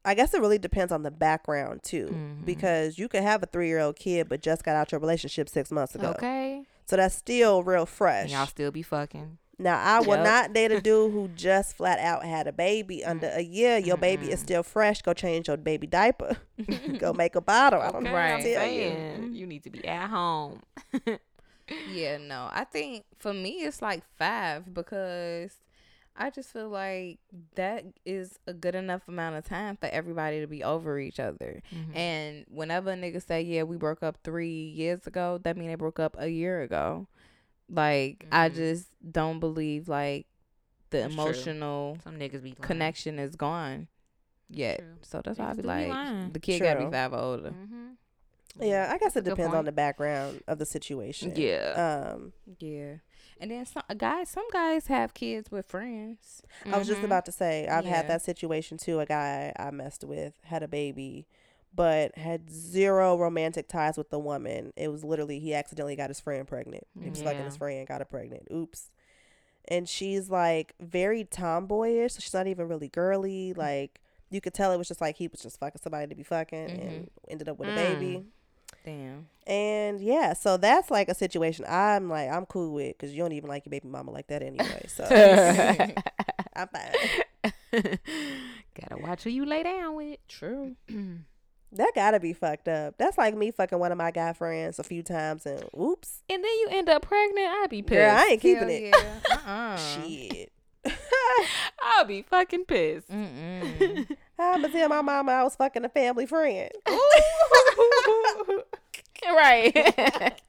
[0.05, 2.45] I guess it really depends on the background too, Mhm.
[2.45, 5.95] because you could have a three-year-old kid but just got out your relationship six months
[5.95, 6.09] ago.
[6.11, 6.63] Okay.
[6.85, 8.31] So that's still real And fresh.
[8.31, 9.37] y'all still be fucking.
[9.61, 10.23] Now I will Yep.
[10.23, 13.77] not date a dude who just flat out had a baby under a year.
[13.77, 15.01] Your baby is still fresh.
[15.01, 16.37] Go change your baby diaper.
[16.99, 17.81] Go make a bottle.
[17.81, 18.33] I don't know Okay, what Right.
[18.35, 18.55] I'm to you.
[18.55, 20.61] saying you need to be at home.
[21.87, 22.49] yeah, no.
[22.51, 25.51] I think for me it's like five because
[26.15, 27.19] I just feel like
[27.55, 31.61] that is a good enough amount of time for everybody to be over each other.
[31.73, 31.95] Mhm.
[31.95, 35.75] And whenever a nigga say, "Yeah, we broke up three years ago," that mean they
[35.75, 37.07] broke up a year ago.
[37.69, 38.55] Like I Mhm.
[38.55, 40.25] just don't believe like
[40.89, 41.23] the That's true.
[41.23, 42.55] emotional Some niggas be lying.
[42.61, 43.87] connection is gone
[44.49, 44.79] yet.
[44.79, 44.97] True.
[45.01, 46.31] So that's why I be do be like, lying.
[46.33, 47.51] the kid gotta be five or older.
[47.51, 47.95] Mhm.
[48.59, 51.33] Yeah, I guess it Good depends on the background of the situation.
[51.35, 52.11] Yeah.
[52.15, 52.95] Um, Yeah.
[53.41, 56.41] And then some guys, some guys have kids with friends.
[56.65, 57.05] I was just Mhm.
[57.05, 57.95] about to say I've Yeah.
[57.95, 58.99] had that situation too.
[58.99, 61.25] A guy I messed with had a baby,
[61.73, 64.73] but had zero romantic ties with the woman.
[64.75, 66.85] It was literally he accidentally got his friend pregnant.
[67.01, 68.47] He was fucking his friend, got her pregnant.
[68.51, 68.89] Oops.
[69.69, 72.13] And she's like very tomboyish.
[72.15, 73.53] So she's not even really girly.
[73.53, 76.23] Like you could tell it was just like he was just fucking somebody to be
[76.23, 78.25] fucking and ended up with a baby.
[78.89, 79.27] Damn.
[79.45, 83.33] And yeah, so that's like a situation I'm like I'm cool with because you don't
[83.33, 84.85] even like your baby mama like that anyway.
[84.87, 85.03] So
[86.55, 87.53] I'm fine.
[88.81, 90.17] Gotta watch who you lay down with.
[90.27, 90.75] True.
[91.71, 92.95] That gotta be fucked up.
[92.97, 96.23] That's like me fucking one of my guy friends a few times and oops.
[96.27, 97.45] And then you end up pregnant.
[97.47, 97.99] I'd be pissed.
[97.99, 98.95] Girl, I ain't keeping Hell it.
[98.95, 99.19] Yeah.
[99.45, 99.77] Uh-uh.
[99.77, 100.51] Shit.
[101.79, 103.11] I'll be fucking pissed.
[103.11, 106.71] I'ma tell my mama I was fucking a family friend.
[109.27, 110.41] Right.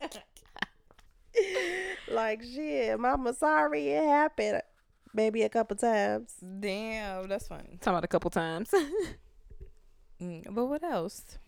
[2.10, 4.62] like shit, mama sorry it happened.
[5.12, 6.34] Maybe a couple times.
[6.60, 7.78] Damn, that's funny.
[7.80, 8.72] Talking about a couple times.
[10.20, 11.38] Mm, but what else?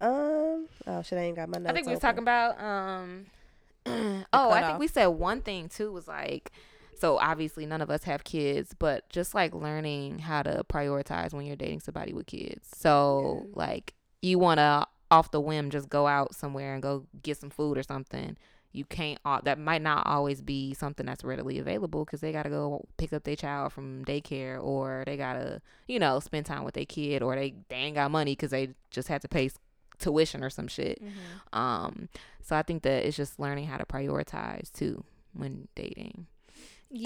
[0.00, 1.70] Um oh shit, I ain't got my notes.
[1.70, 2.08] I think we was open.
[2.08, 3.26] talking about um
[3.86, 4.78] oh, I think cutoff.
[4.78, 6.52] we said one thing too was like
[6.96, 11.46] so obviously none of us have kids, but just like learning how to prioritize when
[11.46, 12.68] you're dating somebody with kids.
[12.72, 17.36] So like you want to off the whim just go out somewhere and go get
[17.38, 18.36] some food or something.
[18.72, 22.42] You can't al- that might not always be something that's readily available cuz they got
[22.42, 26.46] to go pick up their child from daycare or they got to, you know, spend
[26.46, 29.28] time with their kid or they they ain't got money cuz they just had to
[29.28, 29.48] pay
[29.98, 31.00] tuition or some shit.
[31.52, 32.08] Um,
[32.42, 36.26] so I think that it's just learning how to prioritize too when dating.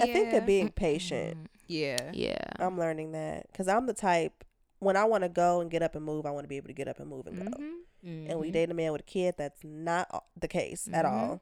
[0.01, 1.49] I think that being patient.
[1.67, 2.11] Yeah.
[2.13, 2.37] Yeah.
[2.59, 4.43] I'm learning that because I'm the type
[4.79, 6.67] when I want to go and get up and move, I want to be able
[6.67, 7.57] to get up and move and go.
[8.05, 8.29] Mhm.
[8.29, 8.53] And we Mhm.
[8.53, 11.11] date a man with a kid, that's not the case at Mhm.
[11.11, 11.41] all.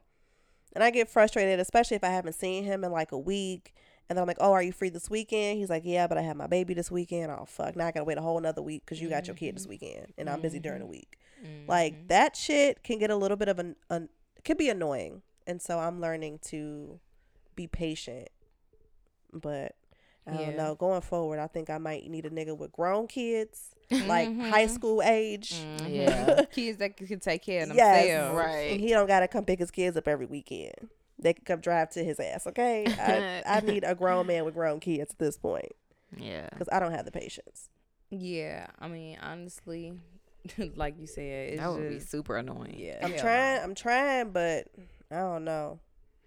[0.74, 3.74] And I get frustrated, especially if I haven't seen him in like a week.
[4.08, 5.58] And then I'm like, oh, are you free this weekend?
[5.58, 7.30] He's like, yeah, but I have my baby this weekend.
[7.30, 7.76] Oh, fuck.
[7.76, 9.66] Now I got to wait a whole another week because you got your kid this
[9.66, 11.18] weekend and I'm busy during the week.
[11.66, 14.08] Like that shit can get a little bit of an, an
[14.44, 15.22] can be annoying.
[15.46, 17.00] And so I'm learning to
[17.54, 18.28] be patient.
[19.32, 19.74] But
[20.26, 20.56] I don't Yeah.
[20.56, 20.74] know.
[20.74, 24.70] Going forward, I think I might need a nigga with grown kids, like high Mhm.
[24.70, 25.54] school age.
[25.54, 25.94] Mhm.
[25.94, 26.44] Yeah.
[26.52, 28.04] Kids that can take care of Yes.
[28.06, 28.36] themselves.
[28.36, 28.70] Right.
[28.72, 30.88] And he don't gotta come pick his kids up every weekend.
[31.18, 32.46] They can come drive to his ass.
[32.46, 32.84] Okay,
[33.46, 35.72] I, I need a grown man with grown kids at this point
[36.16, 36.48] Yeah.
[36.50, 37.70] because I don't have the patience.
[38.10, 38.68] Yeah.
[38.78, 39.94] I mean, honestly,
[40.76, 42.76] like you said, it's That would be super annoying.
[42.78, 43.00] yeah.
[43.02, 43.62] I'm hell trying.
[43.62, 44.68] I'm trying, but
[45.10, 45.80] I don't know.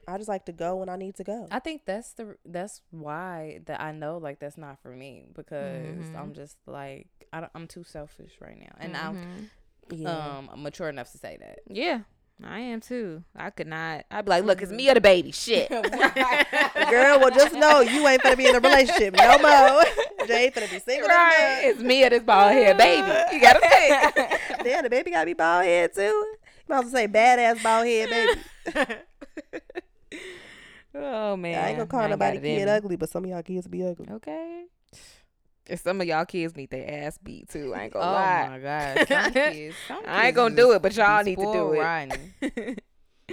[0.07, 1.47] I just like to go when I need to go.
[1.51, 5.85] I think that's the that's why that I know like that's not for me because
[6.09, 6.17] Mhm.
[6.17, 9.03] I'm just like I don't, I'm too selfish right now, and Mhm.
[9.05, 9.49] I'm
[9.91, 10.09] yeah.
[10.37, 11.59] um I'm mature enough to say that.
[11.67, 12.01] Yeah.
[12.43, 13.23] I am too.
[13.35, 14.05] I could not.
[14.09, 15.31] I'd be like, look, it's me or the baby.
[15.31, 15.69] Shit.
[15.69, 19.83] Girl, well, just know you ain't gonna be in a relationship no more.
[20.27, 21.07] Jay ain't gonna be single.
[21.07, 21.61] right.
[21.63, 23.07] no It's me or this bald head baby.
[23.35, 24.17] You gotta pick.
[24.17, 24.63] more.
[24.63, 26.01] Damn, the baby gotta be bald head too.
[26.01, 26.35] You
[26.67, 28.95] might as well say badass bald head baby.
[30.95, 31.63] oh man.
[31.63, 33.67] I ain't gonna call got nobody it in kid ugly, but some of y'all kids
[33.67, 34.07] be ugly.
[34.09, 34.63] Okay.
[35.69, 37.73] And some of y'all kids need their ass beat too.
[37.75, 38.47] I ain't gonna Oh lie.
[38.49, 41.49] my god, some kids, some I ain't gonna do it, but y'all need to do
[41.51, 41.79] spoiled it.
[41.79, 42.75] rotten.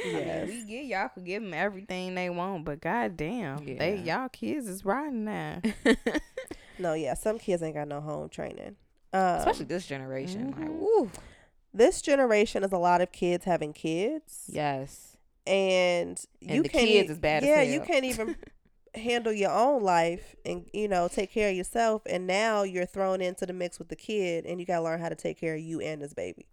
[0.04, 0.46] Yes.
[0.48, 4.84] we get y'all could give them everything they want, but goddamn, they y'all kids is
[4.84, 5.60] rotten now.
[6.78, 8.76] No, yeah, some kids ain't got no home training.
[9.12, 10.54] Um, Especially this generation.
[10.56, 10.78] Like, Mhm.
[10.78, 11.10] woo.
[11.74, 15.16] this generation is a lot of kids having kids, Yes.
[15.48, 16.86] and you And the can't.
[16.86, 18.36] kids e- is bad as Yeah, you can't even
[18.94, 22.02] handle your own life and you know take care of yourself.
[22.06, 25.08] And now you're thrown into the mix with the kid, and you gotta learn how
[25.08, 26.46] to take care of you and this baby.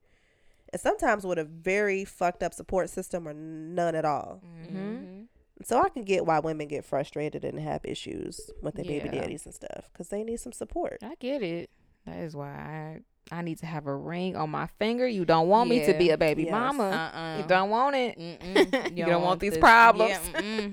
[0.73, 4.41] And sometimes with a very fucked up support system or none at all.
[4.45, 5.21] Mm-hmm.
[5.63, 9.45] So I can get why women get frustrated and have issues with their baby daddies
[9.45, 10.97] and stuff because they need some support.
[11.01, 11.69] I get it.
[12.05, 12.99] That is why I
[13.31, 15.07] I need to have a ring on my finger.
[15.07, 16.51] You don't want me to be a baby Yes.
[16.51, 16.83] mama.
[17.13, 17.37] Uh-uh.
[17.37, 18.91] You don't want it.
[18.95, 20.19] You don't want these this- problems.
[20.33, 20.67] Yeah.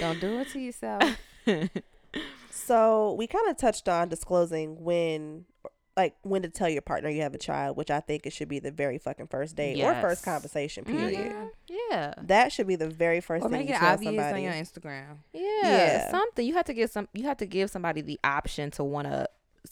[0.00, 1.02] Don't do it to yourself.
[2.50, 5.46] So we kind of touched on disclosing when,
[5.96, 8.48] like, when to tell your partner you have a child, which I think it should
[8.48, 10.84] be the very fucking first date or first conversation.
[10.84, 11.32] Period.
[11.32, 11.48] Mhm.
[11.90, 12.14] Yeah.
[12.22, 14.46] That should be the very first or thing make you it tell obvious somebody.
[14.46, 15.16] on your Instagram.
[15.32, 15.42] Yeah.
[15.62, 16.10] Yeah.
[16.10, 17.08] Something you have to give some.
[17.14, 19.26] You have to give somebody the option to want to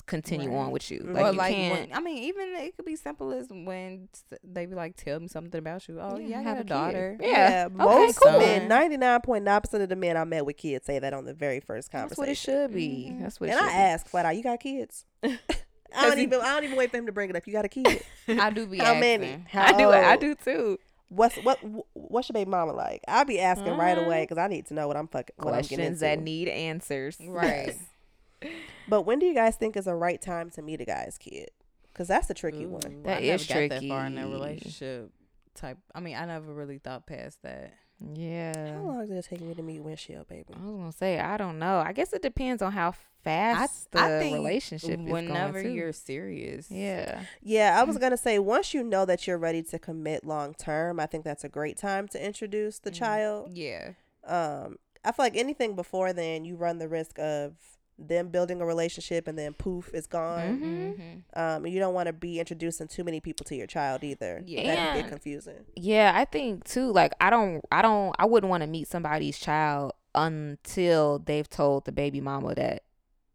[0.07, 1.01] continue on with you.
[1.05, 1.89] Like or you like, can't.
[1.91, 4.09] when, I mean, even it could be simple as when
[4.45, 6.61] they be like, "Tell me something about you." Oh, Yeah, yeah, I I have a
[6.61, 7.17] a daughter.
[7.21, 7.69] Yeah.
[7.73, 8.39] most cool.
[8.39, 11.13] men, ninety nine point nine percent of the men I met with kids say that
[11.13, 12.09] on the very first conversation.
[12.11, 13.13] that's what it should be.
[13.13, 13.23] Mhm.
[13.23, 13.49] That's what.
[13.49, 16.41] It and I should ask flat out, "You got kids?" I don't even.
[16.41, 17.47] I don't even wait for him to bring it up.
[17.47, 18.03] You got a kid?
[18.29, 19.27] I do be How many?
[19.27, 19.47] asking.
[19.53, 19.59] Be.
[19.59, 20.05] I do it.
[20.05, 20.79] I do too.
[21.09, 21.59] What's what?
[21.95, 23.01] What's your baby mama like?
[23.09, 24.07] I'll be asking right Mhm.
[24.07, 25.35] away because I need to know what I'm fucking.
[25.39, 27.17] What I'm getting Questions that need answers.
[27.21, 27.77] Right.
[28.89, 31.51] But when do you guys think is a right time to meet a guy's kid?
[31.93, 33.03] Because that's a tricky Ooh, one.
[33.05, 34.33] That I is never got that far in that tricky.
[34.33, 35.13] relationship
[35.55, 35.79] type.
[35.95, 37.75] I mean, I never really thought past that.
[38.15, 38.75] Yeah.
[38.75, 40.55] How long did it take me to meet windshield, baby?
[40.55, 41.79] I was gonna say I don't know.
[41.79, 45.75] I guess it depends on how fast the I think relationship is Whenever going.
[45.75, 49.79] you're serious, yeah, Yeah, I was gonna say once you know that you're ready to
[49.79, 52.95] commit long term, I think that's a great time to introduce the Mhm.
[52.95, 53.51] child.
[53.53, 53.91] yeah,
[54.25, 57.53] Um, I feel like anything before then, you run the risk of
[58.01, 60.59] them building a relationship and then poof, it's gone.
[60.59, 60.95] Mhm.
[60.99, 61.39] Mm-hmm.
[61.41, 64.43] Um, you don't want to be introducing too many people to your child either.
[64.47, 64.63] Yeah.
[64.65, 65.65] that can get confusing.
[65.77, 66.91] Yeah, I think too.
[66.93, 71.85] Like, I don't, I don't, I wouldn't want to meet somebody's child until they've told
[71.85, 72.83] the baby mama that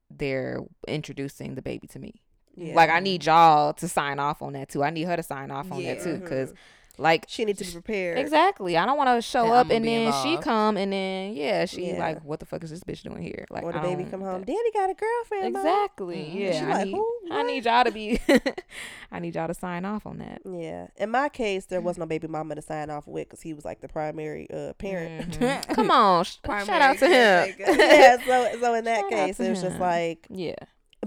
[0.10, 2.21] they're introducing the baby to me.
[2.56, 2.73] Yeah.
[2.75, 4.84] Like, I need y'all to sign off on that too.
[4.84, 6.56] I need her to sign off on that too, because Mhm.
[6.97, 7.25] Like.
[7.27, 8.17] she needs to be prepared.
[8.19, 8.77] Exactly.
[8.77, 11.65] I don't want to show That up and be then she come and then yeah,
[11.65, 11.99] she Yeah.
[11.99, 13.45] like, what the fuck is this bitch doing here?
[13.49, 14.41] Like, or the I baby come home.
[14.41, 15.55] that- Daddy got a girlfriend.
[15.55, 16.17] Exactly.
[16.17, 16.36] Mhm.
[16.36, 16.51] Yeah.
[16.51, 17.17] She I like, need, who?
[17.31, 18.19] I need y'all to be.
[19.12, 20.41] I need y'all to sign off on that.
[20.45, 20.88] Yeah.
[20.97, 23.65] In my case, there was no baby mama to sign off with because he was
[23.65, 25.39] like the primary uh, parent.
[25.39, 25.67] Mhm.
[25.75, 27.55] Come on, sh- shout out to him.
[27.60, 28.17] yeah.
[28.25, 30.55] So so in that Shout case, it was just like, Yeah.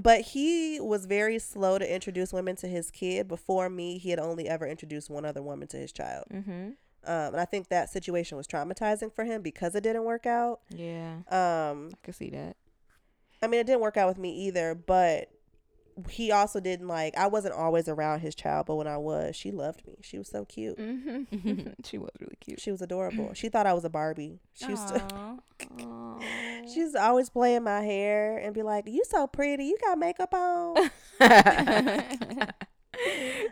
[0.03, 3.29] But he was very slow to introduce women to his kid.
[3.29, 6.25] Before me, he had only ever introduced one other woman to his child.
[6.33, 6.71] Mm-hmm.
[7.05, 10.61] Um, and I think that situation was traumatizing for him because it didn't work out.
[10.71, 11.17] Yeah.
[11.31, 12.57] Um, I can see that.
[13.43, 15.31] I mean, it didn't work out with me either, but
[16.11, 17.17] he also didn't like.
[17.17, 19.97] I wasn't always around his child, but when I was, she loved me.
[20.03, 20.77] She was so cute.
[20.79, 21.69] Mm-hmm.
[21.85, 22.61] she was really cute.
[22.61, 23.33] She was adorable.
[23.35, 24.39] She thought I was a Barbie.
[24.55, 25.39] She used to.
[26.73, 29.65] She used to always play in my hair and be like, "You so pretty.
[29.65, 30.91] You got makeup on."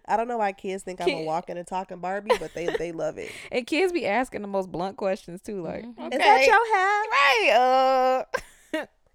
[0.09, 2.91] I don't know why kids think I'm a walking and talking Barbie, but they they
[2.93, 3.31] love it.
[3.53, 5.99] and kids be asking the most blunt questions too, like, Mhm.
[6.07, 7.03] okay, Is that your hair?
[7.11, 7.51] right?
[7.55, 8.25] Uh,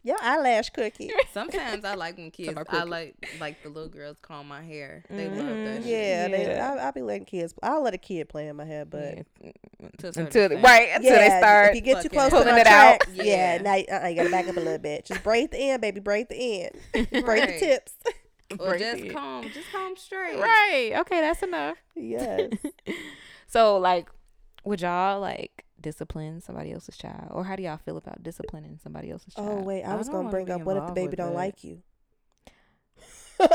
[0.04, 1.12] Your eyelash cookie.
[1.32, 2.58] Sometimes I like when kids.
[2.70, 5.04] I like like the little girls comb my hair.
[5.10, 5.66] They love Mhm.
[5.66, 5.84] that.
[5.84, 5.86] shit.
[5.92, 7.54] Yeah, they, I, I be letting kids.
[7.62, 9.52] I'll let a kid play in my hair, but yeah.
[10.00, 10.64] To a certain until extent.
[10.64, 11.70] right until they start.
[11.70, 13.02] If you get too close to pulling my it out.
[13.14, 13.58] yeah, Yeah.
[13.62, 15.06] now you, uh, you gotta back up a little bit.
[15.06, 16.00] Just braid the end, baby.
[16.00, 16.36] Braid the
[16.96, 17.10] end.
[17.24, 17.94] Braid the tips.
[18.60, 19.14] Or just it.
[19.14, 20.38] comb, just comb straight.
[20.40, 20.94] Right.
[21.02, 21.78] Okay, that's enough.
[21.96, 22.52] yes.
[23.48, 24.10] So like,
[24.64, 29.12] would y'all like discipline somebody else's child, or how do y'all feel about disciplining somebody
[29.12, 29.60] else's oh, child?
[29.62, 31.36] Oh wait, I I was don't gonna bring up what if the baby don't that.
[31.36, 31.82] like you?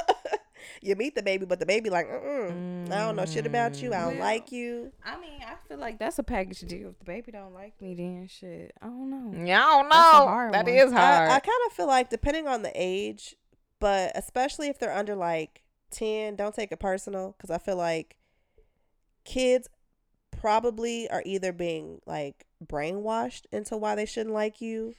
[0.82, 3.94] you meet the baby, but the baby like, Mm-mm, I don't know shit about you.
[3.94, 4.92] I don't Well, like you.
[5.04, 6.90] I mean, I feel like that's a package deal.
[6.90, 8.72] If the baby don't like me, then shit.
[8.82, 9.44] I don't know.
[9.46, 10.26] Yeah, I don't That's know.
[10.26, 10.74] hard That one.
[10.74, 11.30] is hard.
[11.30, 13.36] I, I kind of feel like depending on the age,
[13.80, 18.16] but especially if they're under like ten, don't take it personal because I feel like
[19.24, 19.68] kids
[20.46, 24.94] probably are either being like brainwashed into why they shouldn't like you,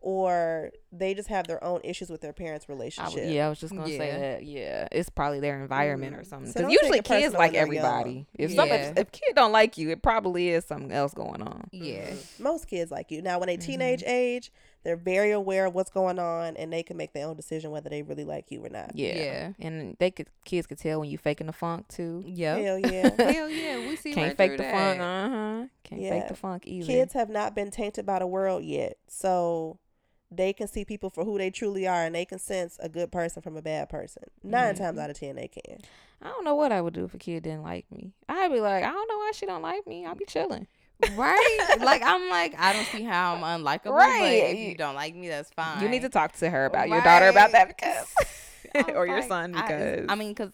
[0.00, 3.14] or they just have their own issues with their parents' relationship.
[3.16, 4.44] w- yeah, I was just gonna say that.
[4.44, 6.26] Yeah, it's probably their environment or Mm.
[6.26, 6.48] something.
[6.50, 7.84] Because don't usually kids like when they're young.
[7.84, 8.26] everybody.
[8.38, 8.92] If some if, Yeah.
[8.96, 11.68] if kid don't like you, it probably is something else going on.
[11.72, 12.10] Yeah.
[12.10, 12.40] Mhm.
[12.40, 13.20] Most kids like you.
[13.20, 13.62] Now, when they Mhm.
[13.66, 14.50] teenage age,
[14.84, 17.90] they're very aware of what's going on and they can make their own decision whether
[17.90, 18.92] they really like you or not.
[18.94, 19.14] Yeah.
[19.14, 19.52] Yeah.
[19.60, 22.22] and they could kids could tell when you faking the funk too.
[22.26, 23.10] Yeah, Hell yeah.
[23.18, 24.72] Hell yeah, we see Can't right fake the that.
[24.72, 25.00] funk.
[25.00, 25.66] Uh huh.
[25.84, 26.10] Can't Yeah.
[26.20, 26.86] fake the funk either.
[26.86, 28.96] Kids have not been tainted by the world yet.
[29.08, 29.78] So
[30.30, 33.10] they can see people for who they truly are and they can sense a good
[33.10, 34.24] person from a bad person.
[34.42, 34.78] 9 Mhm.
[34.78, 35.78] times out of ten they can.
[36.20, 38.12] I don't know what I would do if a kid didn't like me.
[38.28, 40.04] I'd be like, I don't know why she don't like me.
[40.04, 40.66] I'll be chilling.
[41.14, 41.76] Right?
[41.80, 43.92] like I'm like I don't see how I'm unlikable.
[43.92, 44.18] Right.
[44.42, 45.80] But if you don't like me, that's fine.
[45.80, 48.12] You need to talk to her about your daughter about that because,
[48.74, 50.06] I was or your son because.
[50.08, 50.50] I, mean, cause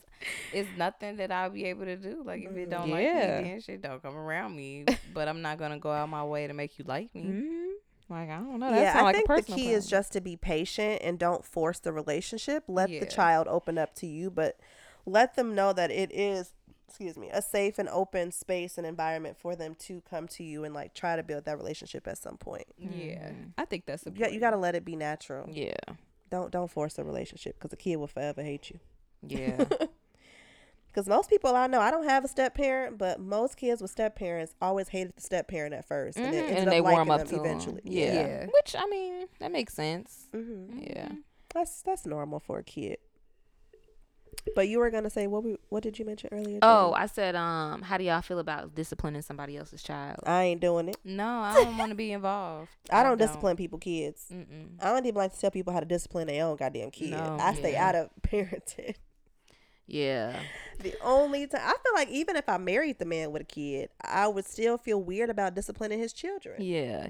[0.52, 2.22] it's nothing that I'll be able to do.
[2.24, 2.94] Like if it don't Yeah.
[2.94, 3.04] like
[3.44, 4.84] me, then shit don't come around me.
[5.14, 7.22] but I'm not gonna go out my way to make you like me.
[7.22, 7.63] Mhm.
[8.08, 8.70] Like I don't know.
[8.70, 11.00] That yeah, sound I like think a the personal key is just to be patient
[11.02, 12.64] and don't force the relationship.
[12.68, 13.00] Let Yeah.
[13.00, 14.58] the child open up to you, but
[15.06, 16.52] let them know that it is
[16.86, 20.62] excuse me, a safe and open space and environment for them to come to you
[20.62, 22.66] and like try to build that relationship at some point.
[22.78, 23.52] Yeah, Mhm.
[23.58, 24.34] I think that's You got, important.
[24.34, 25.48] you got to let it be natural.
[25.50, 25.74] Yeah.
[26.30, 28.78] Don't don't force a relationship because the kid will forever hate you.
[29.26, 29.64] Yeah.
[30.94, 33.90] Because most people I know, I don't have a step parent, but most kids with
[33.90, 36.30] step parents always hated the step parent at 1st and Mhm.
[36.30, 37.40] then ended And they warm up them to 'em.
[37.40, 37.80] eventually.
[37.82, 38.12] Yeah.
[38.12, 38.46] Yeah.
[38.46, 40.28] Which I mean, that makes sense.
[40.32, 41.08] hmm Yeah.
[41.52, 42.98] That's that's normal for a kid.
[44.54, 45.42] But you were gonna say what?
[45.42, 46.58] We, what did you mention earlier?
[46.62, 47.02] Oh, Jenny?
[47.02, 50.18] I said, um, how do y'all feel about disciplining somebody else's child?
[50.26, 50.96] I ain't doing it.
[51.04, 52.70] No, I don't want to be involved.
[52.90, 54.26] I don't discipline people kids.
[54.30, 54.76] Mm-mm.
[54.80, 57.10] I don't even like to tell people how to discipline their own goddamn kid.
[57.12, 58.94] No, I stay out of parenting.
[59.86, 60.40] Yeah.
[60.80, 63.90] The only time I feel like even if I married the man with a kid,
[64.02, 66.62] I would still feel weird about disciplining his children.
[66.62, 67.08] Yeah.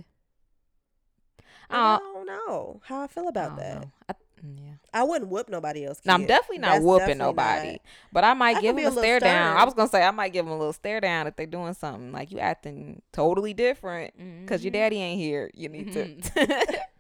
[1.71, 3.89] I I don't know how I feel about don't that.
[4.09, 4.13] I,
[4.45, 4.73] mm, yeah.
[4.93, 6.01] I wouldn't whoop nobody else.
[6.05, 7.71] No, I'm definitely not That's whooping definitely nobody.
[7.73, 7.81] not-
[8.13, 9.57] But I might I give them a stare down.
[9.57, 11.73] I was gonna say I might give them a little stare down if they're doing
[11.75, 14.13] something like you acting totally different
[14.43, 14.75] because your Mhm.
[14.75, 15.51] daddy ain't here.
[15.55, 16.79] You need to Mhm.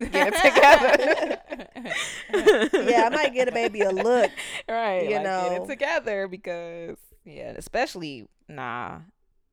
[0.00, 1.38] get it together.
[2.90, 4.30] yeah, I might get a baby a look.
[4.68, 5.08] right.
[5.08, 8.98] you like, get it together because yeah, especially nah.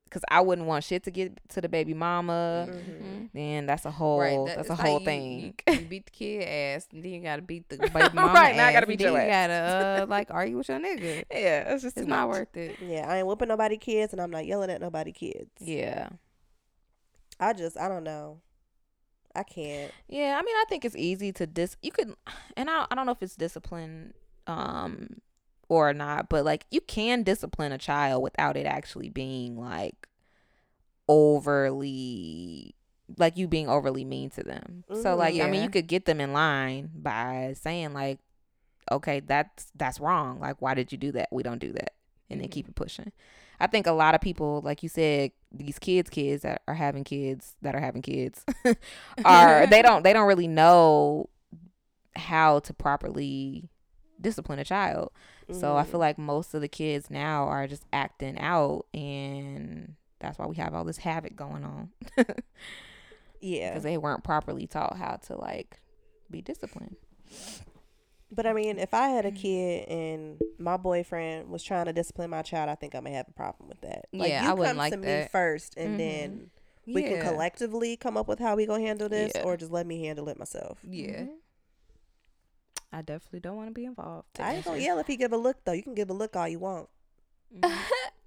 [0.06, 2.68] because I wouldn't want shit to get to the baby mama.
[2.70, 3.30] Mhm.
[3.34, 5.54] Then that's a whole Right, that- that's a whole like thing.
[5.68, 8.56] You, you beat the kid ass, and then you gotta beat the baby mama Right,
[8.56, 9.48] now I gotta beat and then your you ass.
[9.48, 11.24] gotta uh, like argue with your nigga.
[11.32, 12.38] yeah, it's just It's not much.
[12.38, 12.78] worth it.
[12.82, 15.50] Yeah, I ain't whooping nobody kids, and I'm not yelling at nobody kids.
[15.60, 16.10] Yeah.
[17.38, 18.39] I just, I don't know.
[19.36, 19.92] I can't.
[20.08, 21.76] Yeah, I mean, I think it's easy to dis.
[21.82, 22.16] You could,
[22.58, 24.14] and I, I don't know if it's discipline,
[24.48, 25.22] um,
[25.68, 30.08] or not, but like you can discipline a child without it actually being like
[31.08, 32.76] overly,
[33.18, 34.84] like you being overly mean to them.
[34.94, 35.18] So Mhm.
[35.18, 38.20] like, I mean, you could get them in line by saying like,
[38.92, 40.40] okay, that's that's wrong.
[40.40, 41.30] Like, why did you do that?
[41.32, 41.94] We don't do that,
[42.30, 42.52] and then Mhm.
[42.52, 43.12] keep it pushing.
[43.60, 47.03] I think a lot of people, like you said, these kids, kids that are having
[47.03, 48.43] kids that are having kids,
[49.26, 51.30] are they don't they don't really know
[52.16, 53.70] how to properly
[54.20, 55.12] discipline a child.
[55.51, 55.99] So I feel mm-hmm.
[55.99, 60.74] like most of the kids now are just acting out, and that's why we have
[60.74, 61.91] all this havoc going on
[63.41, 63.70] yeah.
[63.70, 65.80] because they weren't properly taught how to like
[66.32, 66.95] be disciplined.
[68.36, 72.30] But I mean, if I had a kid and my boyfriend was trying to discipline
[72.30, 74.08] my child, I think I may have a problem with that.
[74.12, 75.32] Like, Yeah, you I wouldn't come like to me that.
[75.32, 75.98] first, and Mhm.
[75.98, 76.52] then
[76.86, 79.44] we can collectively come up with how we gonna handle this, Yeah.
[79.44, 80.80] or just let me handle it myself.
[80.84, 81.22] Yeah.
[81.22, 81.30] Mhm.
[82.92, 84.28] I definitely don't want to be involved.
[84.40, 85.72] I ain't gonna yell if he give a look though.
[85.74, 86.90] You can give a look all you want,
[87.54, 87.62] Mhm.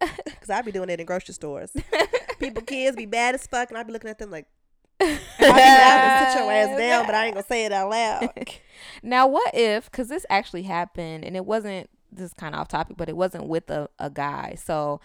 [0.40, 1.70] cause I be doing it in grocery stores.
[2.38, 4.46] People, kids be bad as fuck, and I'd be looking at them like,
[5.00, 6.07] I be laughing, sit your
[6.58, 8.30] ass down, but I ain't gonna say it out loud.
[9.02, 12.68] Now, what if, because this actually happened and it wasn't, this is kind of off
[12.68, 14.56] topic, but it wasn't with a, a guy.
[14.56, 15.00] So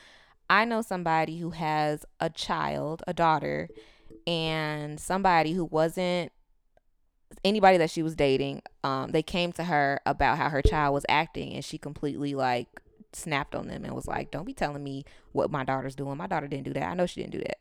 [0.49, 3.69] I know somebody who has a child, a daughter,
[4.27, 6.31] and somebody who wasn't
[7.43, 11.05] anybody that she was dating, um, they came to her about how her child was
[11.09, 12.67] acting and she completely like
[13.11, 16.17] snapped on them and was like, Don't be telling me what my daughter's doing.
[16.17, 16.83] My daughter didn't do that.
[16.83, 17.57] I know she didn't do that.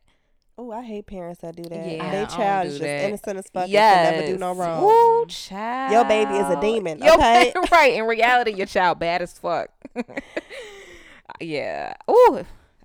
[0.58, 1.86] Oh, I hate parents that do that.
[1.86, 3.04] Yeah, I child is just that.
[3.08, 3.68] innocent as fuck.
[3.68, 3.96] Yes.
[3.96, 4.84] and can never do no wrong.
[4.84, 5.92] Ooh, child.
[5.92, 7.52] Your baby is a demon, Your okay?
[7.54, 7.94] ba- right.
[7.94, 9.70] In reality, your child bad as fuck.
[11.40, 11.94] yeah.
[12.10, 12.44] Ooh.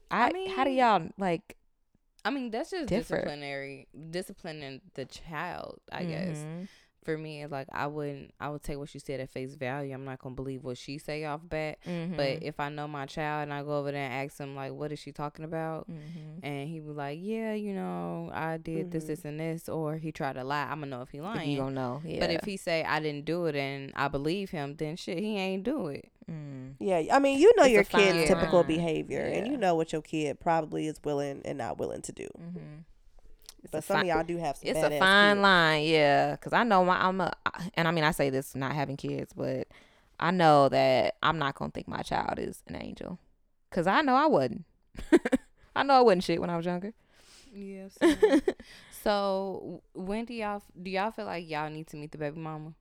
[0.09, 1.57] I, I how do y'all like
[2.23, 3.23] I mean, that's just Different.
[3.25, 5.79] disciplinary, disciplining the child.
[5.91, 6.67] I guess mhm.
[7.07, 8.33] For me, it's like I wouldn't.
[8.37, 9.93] I would take what she said at face value.
[9.93, 11.77] I'm not gonna believe what she say off bat.
[11.87, 12.17] Mhm.
[12.17, 14.73] But if I know my child and I go over there and ask him like,
[14.73, 16.39] "What is she talking about?" Mhm.
[16.43, 19.07] and he was like, "Yeah, you know, I did this, Mhm.
[19.07, 21.49] this, and this," or he tried to lie, I'm gonna know if he If lying.
[21.51, 22.19] you don't know, yeah.
[22.19, 25.37] But if he say I didn't do it and I believe him, then shit, he
[25.37, 26.09] ain't do it.
[26.29, 26.73] mm.
[26.79, 28.67] Yeah, I mean, you know It's your fine kid's typical line.
[28.67, 32.27] behavior, and you know what your kid probably is willing and not willing to do.
[33.67, 34.69] It's But some fine- of y'all do have some.
[34.69, 35.41] it's a fine kids.
[35.43, 36.31] line, yeah.
[36.31, 37.33] Because I know my I'm a,
[37.75, 39.67] and I mean I say this not having kids, but
[40.19, 43.19] I know that I'm not gonna think my child is an angel,
[43.69, 44.65] because I know I wasn't.
[45.75, 46.93] I know I wasn't shit when I was younger.
[47.53, 47.87] Yeah.
[49.03, 52.73] so when do y'all do y'all feel like y'all need to meet the baby mama?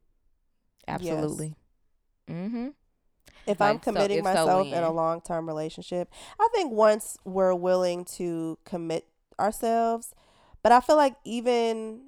[0.89, 1.55] Absolutely.
[2.31, 2.69] Mm-hmm.
[3.47, 6.11] If I'm Like, so- committing if so, myself in a long term relationship,
[6.41, 9.07] I think once we're willing to commit
[9.39, 10.15] ourselves,
[10.67, 12.01] but I feel like even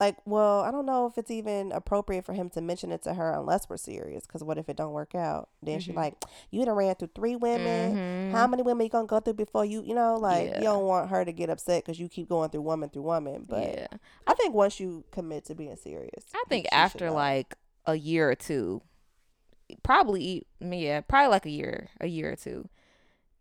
[0.00, 3.12] like, well, I don't know if it's even appropriate for him to mention it to
[3.12, 4.26] her unless we're serious.
[4.26, 5.50] Because what if it don't work out?
[5.62, 5.98] Then she's Mhm.
[5.98, 7.94] like, you done ran through three women.
[7.94, 8.32] Mhm.
[8.32, 10.56] How many women you gonna go through before you, you know, like Yeah.
[10.60, 13.44] you don't want her to get upset because you keep going through woman through woman.
[13.46, 13.86] But yeah,
[14.26, 17.54] I think once you commit to being serious, I think after like
[17.84, 18.80] a year or two,
[19.82, 22.68] probably yeah, probably like a year, a year or two.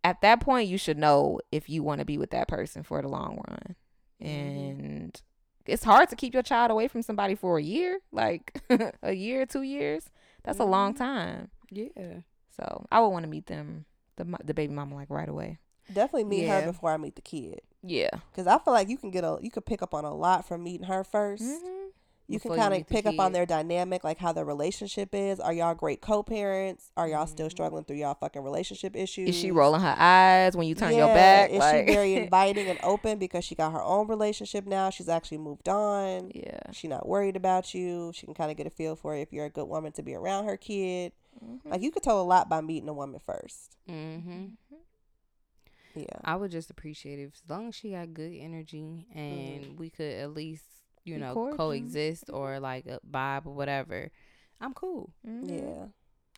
[0.04, 3.02] At that point, you should know if you want to be with that person for
[3.02, 3.76] the long run.
[4.20, 5.22] And
[5.66, 8.62] it's hard to keep your child away from somebody for a year, like
[9.04, 10.10] a year, two years.
[10.44, 10.98] That's a long Mhm.
[10.98, 11.50] time.
[11.72, 12.20] Yeah.
[12.56, 13.86] So I would want to meet them,
[14.18, 15.58] the the baby mama, like right away.
[15.92, 16.62] definitely meet Yeah.
[16.62, 17.62] her before I meet the kid.
[17.84, 18.10] Yeah.
[18.32, 20.48] Because I feel like you can get a, you could pick up on a lot
[20.48, 21.85] from meeting her 1st Mm-hmm.
[22.28, 25.40] You can kind of pick up on their dynamic, like how their relationship is.
[25.40, 26.92] Are y'all great co-parents?
[26.98, 27.52] Are y'all still Mhm.
[27.52, 29.30] struggling through y'all fucking relationship issues?
[29.30, 31.52] Is she rolling her eyes when you turn your back?
[31.52, 34.90] Is like, she very inviting and open because she got her own relationship now?
[34.90, 36.32] She's actually moved on.
[36.34, 36.72] yeah.
[36.72, 38.12] She not worried about you.
[38.16, 40.16] She can kind of get a feel for if you're a good woman to be
[40.16, 41.12] around her kid.
[41.44, 41.60] Mhm.
[41.66, 43.78] Like you could tell a lot by meeting a woman first.
[43.88, 44.46] Mm-hmm.
[45.96, 46.06] Yeah.
[46.24, 50.12] I would just appreciate it as long as she got good energy and we could
[50.12, 50.66] at least,
[51.06, 51.58] you know, cordial.
[51.58, 54.12] coexist or like a vibe or whatever.
[54.60, 55.12] I'm cool.
[55.28, 55.50] Mhm.
[55.50, 55.86] Yeah.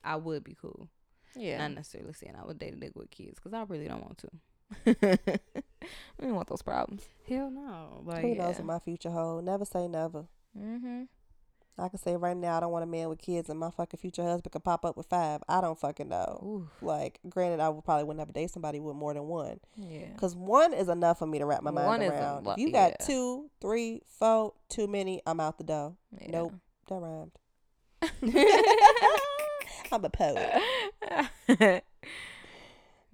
[0.04, 0.90] I would be cool.
[1.36, 1.60] Yeah.
[1.60, 4.18] Not necessarily saying I would date a nigga with kids because I really don't want
[4.20, 4.30] to.
[6.20, 7.08] we don't want those problems.
[7.28, 8.02] Hell no.
[8.04, 8.58] Like Who knows yeah.
[8.60, 9.44] what my future hold?
[9.46, 10.26] Never say never.
[10.58, 11.04] Mm-hmm.
[11.80, 14.00] I can say right now, I don't want a man with kids, and my fucking
[14.00, 15.42] future husband can pop up with five.
[15.48, 16.40] I don't fucking know.
[16.44, 20.08] Ooh, Like, granted, I would probably would never date somebody with more than one, yeah.
[20.14, 22.46] because one is enough for me to wrap my mind One is a around.
[22.48, 23.06] lo- you got yeah.
[23.06, 25.96] two, three, four, too many, I'm out the door.
[26.20, 26.32] yeah.
[26.32, 26.54] Nope,
[26.90, 27.32] that rhymed.
[29.92, 30.52] I'm a poet.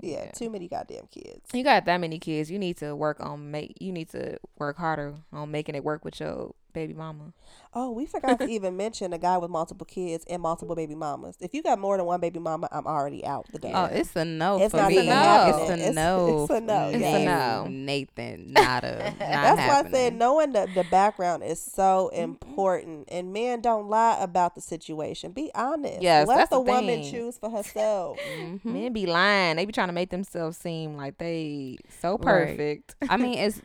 [0.02, 0.32] Yeah, Yeah.
[0.32, 1.50] too many goddamn kids.
[1.54, 2.52] you got that many kids.
[2.52, 3.78] You need to work on make.
[3.80, 7.34] You need to work harder on making it work with your baby mama.
[7.76, 11.36] Oh, we forgot to even mention a guy with multiple kids and multiple baby mamas.
[11.40, 13.72] If you got more than one baby mama, I'm already out the door.
[13.74, 15.06] Oh, it's a no It's for not me.
[15.08, 15.50] gonna.
[15.50, 16.44] It's a no.
[16.44, 17.08] it's a no, for yeah.
[17.08, 17.68] It's a no.
[17.70, 19.14] Nathan, not a.
[19.20, 19.94] Not That's why I happening.
[19.94, 22.22] said knowing the, the background is so Mm-hmm.
[22.24, 23.10] important.
[23.12, 25.32] And men don't lie about the situation.
[25.32, 26.02] Be honest.
[26.02, 27.12] Yes, Let that's the the woman thing.
[27.12, 28.18] choose for herself.
[28.40, 28.66] Mhm.
[28.66, 29.56] Men be lying.
[29.56, 32.22] They be trying to make themselves seem like they so Right.
[32.58, 32.96] perfect.
[33.10, 33.62] I mean, it's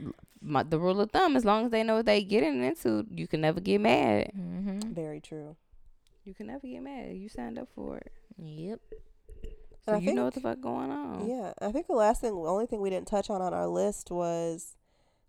[0.48, 1.36] my, the rule of thumb.
[1.36, 4.32] As long as they know what they getting into, you can never get mad.
[4.36, 4.92] Mm-hmm.
[4.94, 5.56] Very true.
[6.24, 7.16] You can never get mad.
[7.16, 8.80] You signed up for it, Yep.
[9.84, 11.26] so I you know what think- the fuck going on.
[11.28, 11.52] Yeah.
[11.60, 14.10] I think the last thing, the only thing we didn't touch on on our list
[14.10, 14.74] was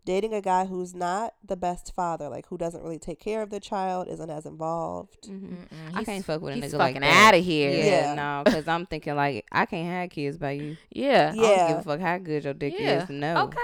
[0.05, 3.49] dating a guy who's not the best father, like who doesn't really take care of
[3.49, 5.28] the child, isn't as involved.
[5.28, 5.65] hmm Mm-mm.
[5.95, 7.28] I can't fuck with a nigga like fucking that.
[7.34, 7.70] out of here.
[7.72, 8.13] Yeah, Yeah.
[8.15, 10.78] no, because I'm thinking like I can't have kids by you.
[10.91, 11.32] Yeah.
[11.34, 11.57] I Yeah.
[11.57, 13.03] don't give a fuck how good your dick Yeah.
[13.03, 13.09] is.
[13.09, 13.43] No.
[13.45, 13.57] Okay.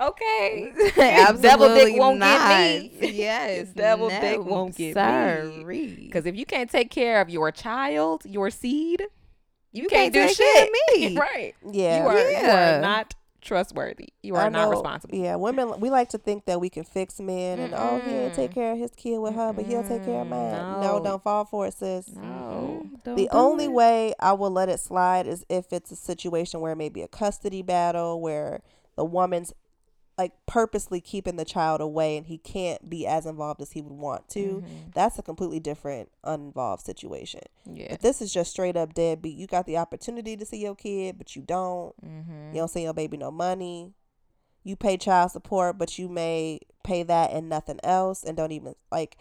[0.00, 0.72] Okay.
[0.98, 2.48] Absolutely Devil dick won't not.
[2.50, 3.10] get me.
[3.12, 3.68] Yes.
[3.70, 4.92] Devil no, dick won't get me.
[4.94, 5.96] sorry.
[6.06, 9.02] Because if you can't take care of your child, your seed,
[9.72, 10.70] you, You can't, can't do shit.
[10.96, 11.16] me.
[11.16, 11.54] right.
[11.70, 12.02] Yeah.
[12.02, 14.08] You are you are not trustworthy.
[14.22, 15.16] You are not responsible.
[15.16, 18.34] Yeah, women we like to think that we can fix men and oh he didn't
[18.34, 20.52] take care of his kid with her, but he'll take care of mine.
[20.52, 21.04] No, No.
[21.04, 22.08] don't fall for it, sis.
[22.14, 22.86] No.
[23.04, 23.72] The only it.
[23.72, 27.62] way I will let it slide is if it's a situation where maybe a custody
[27.62, 28.62] battle where
[28.96, 29.52] the woman's
[30.18, 33.92] like purposely keeping the child away and he can't be as involved as he would
[33.92, 34.64] want to.
[34.66, 34.92] Mhm.
[34.92, 37.42] That's a completely different uninvolved situation.
[37.64, 37.86] Yeah.
[37.90, 39.36] But this is just straight up deadbeat.
[39.36, 41.94] You got the opportunity to see your kid, but you don't.
[42.04, 42.48] Mm-hmm.
[42.52, 43.94] You don't send your baby no money.
[44.64, 48.74] You pay child support, but you may pay that and nothing else, and don't even
[48.90, 49.16] like.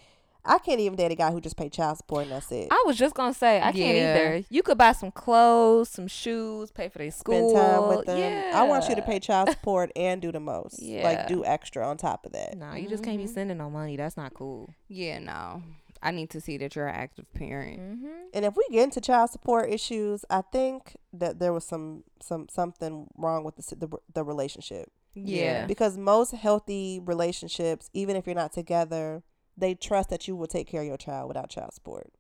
[0.48, 2.68] I can't even date a guy who just pay child support and that's it.
[2.72, 4.16] I was just gonna say I can't Yeah.
[4.16, 4.45] either.
[4.50, 7.50] You could buy some clothes, some shoes, pay for their school.
[7.52, 8.18] Spend time with them.
[8.18, 8.52] Yeah.
[8.56, 10.82] I want you to pay child support and do the most.
[10.82, 11.04] Yeah.
[11.04, 12.58] Like do extra on top of that.
[12.58, 13.34] No, you just can't be Mhm.
[13.34, 13.95] sending no money.
[13.98, 14.70] That's not cool.
[14.88, 15.62] Yeah, no.
[16.02, 17.80] I need to see that you're an active parent.
[17.80, 18.08] Mm-hmm.
[18.34, 22.48] And if we get into child support issues, I think that there was some some
[22.50, 25.66] something wrong with the the, the relationship Yeah.
[25.66, 29.24] because most healthy relationships, even if you're not together,
[29.58, 32.12] they trust that you will take care of your child without child support.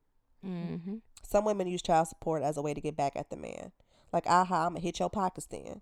[0.45, 0.95] Mm-hmm.
[1.23, 3.71] Some women use child support as a way to get back at the man.
[4.11, 5.81] Like, aha, I'm gonna hit your pockets then.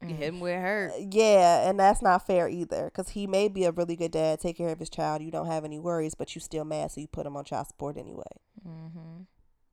[0.00, 0.92] You hit him it hurt.
[0.92, 2.86] Uh, Yeah, and that's not fair either.
[2.86, 5.22] Because he may be a really good dad, take care of his child.
[5.22, 7.68] You don't have any worries, but you still mad, so you put him on child
[7.68, 8.24] support anyway.
[8.66, 9.22] Mm-hmm.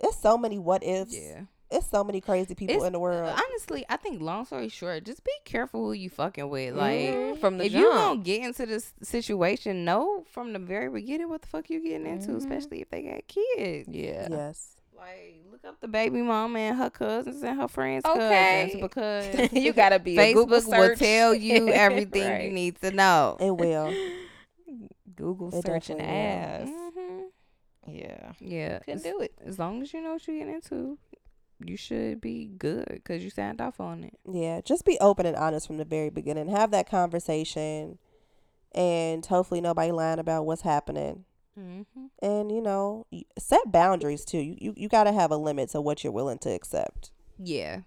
[0.01, 1.15] It's so many what ifs.
[1.17, 1.43] Yeah.
[1.71, 3.29] It's so many crazy people It's- in the world.
[3.29, 6.75] Honestly, I think long story short, just be careful who you fucking with.
[6.75, 7.37] Like Mhm.
[7.39, 7.83] From the if jump.
[7.83, 11.81] you gonna get into this situation, know from the very beginning what the fuck you
[11.83, 12.37] getting into, Mhm.
[12.37, 13.87] especially if they got kids.
[13.87, 14.27] yeah.
[14.29, 14.75] yes.
[14.97, 18.69] Like look up the baby mama and her cousins and her friends' Okay.
[18.73, 22.91] cousins because you gotta be a Google Facebook will tell you everything you need to
[22.91, 23.37] know.
[23.39, 23.93] It will.
[25.15, 26.79] Google It search and definitely will.
[26.79, 26.93] ass.
[26.95, 27.23] hmm
[27.91, 28.31] Yeah.
[28.39, 29.33] Yeah, Couldn't as, do it.
[29.45, 30.97] as long as you know what you're getting into,
[31.65, 34.17] you should be good because you signed off on it.
[34.29, 36.47] Yeah, just be open and honest from the very beginning.
[36.49, 37.97] Have that conversation,
[38.73, 41.25] and hopefully nobody lying about what's happening.
[41.59, 42.05] Mm-hmm.
[42.21, 43.05] And you know,
[43.37, 44.37] set boundaries too.
[44.39, 47.11] You you, you got to have a limit to what you're willing to accept.
[47.37, 47.81] Yeah.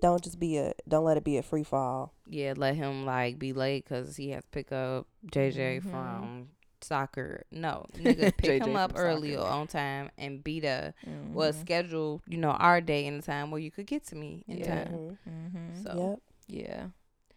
[0.00, 2.14] Don't just be a don't let it be a free fall.
[2.28, 5.90] Yeah, let him like be late because he has to pick up JJ Mhm.
[5.90, 6.48] from
[6.84, 7.44] soccer.
[7.50, 9.46] No, nigga, pick JJ him up early soccer.
[9.46, 10.94] or on time and be there.
[11.32, 11.60] Well, Mhm.
[11.60, 14.58] schedule you know our day and the time where you could get to me in
[14.58, 14.84] Yeah.
[14.84, 15.16] time.
[15.28, 15.50] Mhm.
[15.52, 15.82] Mhm.
[15.82, 16.20] So Yep.
[16.66, 16.86] Yeah.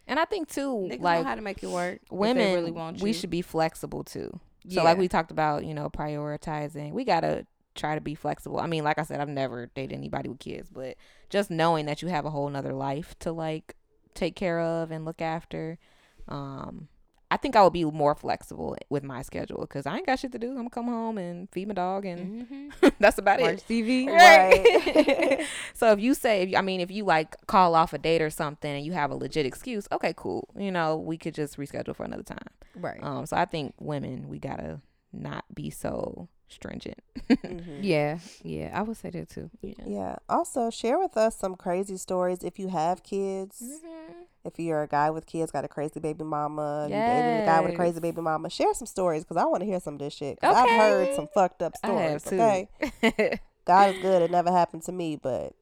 [0.06, 2.00] And I think too, niggas like know how to make it work.
[2.10, 4.30] women, really want we should be flexible too.
[4.68, 4.82] So Yeah.
[4.82, 6.92] like we talked about, you know, prioritizing.
[6.92, 8.58] We gotta try to be flexible.
[8.58, 10.96] I mean, like I said, I've never dated anybody with kids, but
[11.30, 13.76] just knowing that you have a whole nother life to like
[14.14, 15.78] take care of and look after,
[16.26, 16.88] um,
[17.30, 20.32] I think I would be more flexible with my schedule because I ain't got shit
[20.32, 20.48] to do.
[20.50, 22.92] I'm gonna come home and feed my dog, and Mhm.
[22.98, 23.64] that's about watch it.
[23.68, 24.06] TV.
[24.08, 25.46] Right.
[25.74, 28.22] so if you say, if you, I mean, if you like call off a date
[28.22, 30.48] or something and you have a legit excuse, okay, cool.
[30.56, 32.38] You know, we could just reschedule for another time.
[32.74, 32.98] Right.
[33.02, 34.80] Um, so I think women, we gotta
[35.12, 36.98] not be so stringent.
[37.28, 37.78] Mhm.
[37.82, 38.20] yeah.
[38.42, 38.70] Yeah.
[38.72, 39.50] I would say that too.
[39.60, 39.74] Yeah.
[39.86, 40.16] Yeah.
[40.30, 43.60] Also, share with us some crazy stories if you have kids.
[43.62, 44.12] Mm-hmm.
[44.44, 47.60] If you're a guy with kids, got a crazy baby mama, you dated a guy
[47.60, 50.00] with a crazy baby mama, share some stories because I want to hear some of
[50.00, 50.40] this shit.
[50.40, 52.26] 'cause I've heard some fucked up stories.
[52.26, 52.68] Okay,
[53.02, 53.30] too.
[53.64, 54.22] God is good.
[54.22, 55.52] It never happened to me, but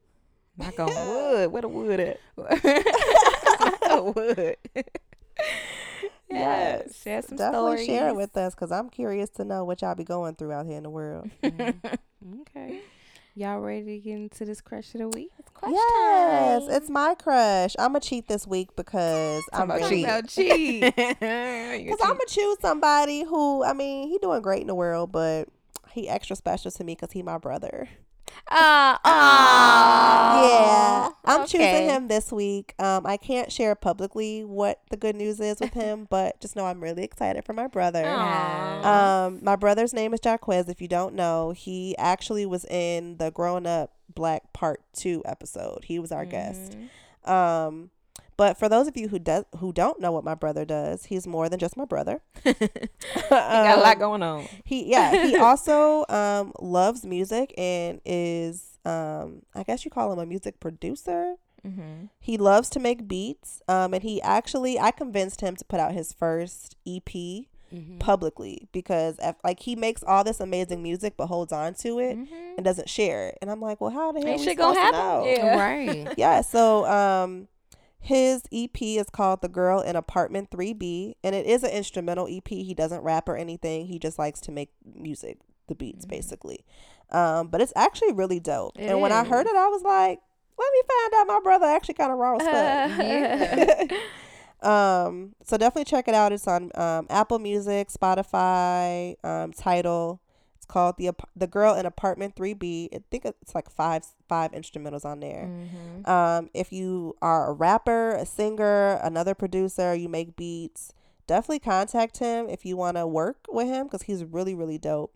[0.58, 1.52] Knock on wood.
[1.52, 2.20] Where the wood at?
[4.16, 4.56] wood.
[6.30, 9.94] yes, share some definitely share it with us because I'm curious to know what y'all
[9.94, 11.30] be going through out here in the world.
[11.42, 12.40] Mm-hmm.
[12.42, 12.80] okay.
[13.38, 15.30] Y'all ready to get into this crush of the week?
[15.38, 16.70] It's crush yes, time.
[16.74, 17.76] it's my crush.
[17.78, 20.30] I'm gonna cheat this week because I'm about really cheat.
[20.30, 20.96] cheat.
[20.96, 25.50] Because I'm gonna choose somebody who, I mean, he doing great in the world, but
[25.90, 27.90] he extra special to me because he my brother.
[28.48, 31.58] Uh, yeah, I'm okay.
[31.58, 32.74] choosing him this week.
[32.78, 36.66] Um, I can't share publicly what the good news is with him, but just know
[36.66, 38.04] I'm really excited for my brother.
[38.06, 39.26] Aw.
[39.26, 40.68] Um, my brother's name is Jaquez.
[40.68, 45.84] If you don't know, he actually was in the Grown Up Black Part Two episode.
[45.84, 46.76] He was our guest.
[47.26, 47.30] Mhm.
[47.30, 47.90] Um,
[48.36, 51.26] but for those of you who does who don't know what my brother does, he's
[51.26, 52.20] more than just my brother.
[52.44, 54.48] Got a lot Um, going on.
[54.64, 60.18] He yeah, he also um loves music and is um I guess you call him
[60.18, 61.34] a music producer.
[61.66, 62.10] Mhm.
[62.20, 63.62] He loves to make beats.
[63.68, 67.98] Um and he actually I convinced him to put out his first EP Mhm.
[67.98, 72.16] publicly because if, like he makes all this amazing music but holds on to it
[72.16, 72.28] Mhm.
[72.56, 73.38] and doesn't share it.
[73.42, 75.00] And I'm like, "Well, how the hell Ain't we gonna supposed to happen.
[75.00, 75.58] know?" Yeah.
[75.58, 76.14] Right.
[76.16, 77.48] yeah so um
[78.06, 82.48] his ep is called the girl in apartment 3b and it is an instrumental ep
[82.48, 83.86] he doesn't rap or anything.
[83.86, 85.38] He just likes to make music
[85.68, 86.10] the beats Mhm.
[86.10, 86.64] basically.
[87.10, 88.78] Um but it's actually really dope.
[88.78, 90.18] It and when i heard it i was like
[90.58, 91.26] let me find out.
[91.34, 93.90] My brother actually kind of raw stuff.
[94.62, 96.32] um so definitely check it out.
[96.32, 100.20] It's on um apple music spotify um title
[100.68, 105.20] called the the girl in apartment 3b i think it's like five five instrumentals on
[105.20, 106.08] there Mhm.
[106.08, 110.92] um, if you are a rapper, a singer, another producer, you make beats,
[111.26, 115.12] definitely contact him if you want to work with him because he's really, really dope.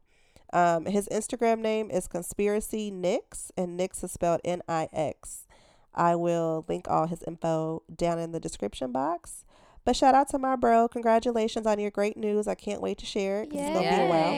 [0.52, 5.46] Um, his Instagram name is Conspiracy Nix, and Nix is spelled N I X.
[5.94, 9.44] I will link all his info down in the description box.
[9.84, 10.88] But shout out to my bro.
[10.88, 12.46] Congratulations on your great news.
[12.48, 14.32] I can't wait to share it 'cause it's going to be a while.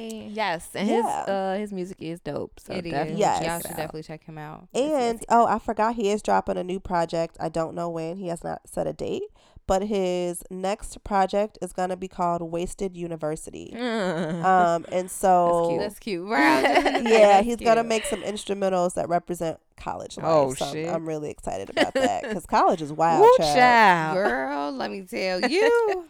[0.00, 0.28] Yay.
[0.32, 1.20] Yes, and Yeah.
[1.20, 2.58] his uh his music is dope.
[2.60, 2.92] So It is.
[2.92, 3.42] definitely Yes.
[3.44, 4.68] Y'all should definitely check him out.
[4.74, 7.36] And oh, I forgot he is dropping a new project.
[7.40, 8.16] I don't know when.
[8.16, 9.24] He has not set a date,
[9.66, 13.74] but his next project is gonna be called Wasted University.
[14.40, 16.26] Um, and so That's cute.
[16.26, 16.62] Right.
[17.02, 20.26] yeah, That's he's gonna make some instrumentals that represent college life.
[20.28, 20.88] Oh, so I'm- shit.
[20.88, 23.22] I'm really excited about that because college is wild.
[23.22, 23.56] Woo child.
[23.56, 24.14] child.
[24.16, 26.04] Girl, let me tell you.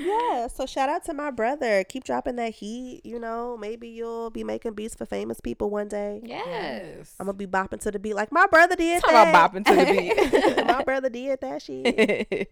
[0.00, 1.84] Yeah, so shout out to my brother.
[1.84, 3.02] Keep dropping that heat.
[3.04, 6.20] You know, maybe you'll be making beats for famous people one day.
[6.24, 7.14] Yes.
[7.20, 9.00] I'm gonna be bopping to the beat like my brother did.
[9.02, 9.28] Talking that.
[9.28, 10.66] about bopping to the beat.
[10.66, 12.48] my brother did that shit.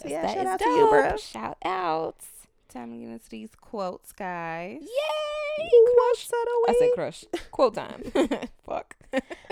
[0.00, 1.16] So yeah, that shout is out to you, bro.
[1.16, 2.26] Shout outs.
[2.68, 4.80] Time to get into these quotes, guys.
[4.80, 5.68] Yay!
[5.94, 7.24] Quotes of the I said crush.
[7.52, 8.02] Quote time.
[8.66, 8.96] Fuck.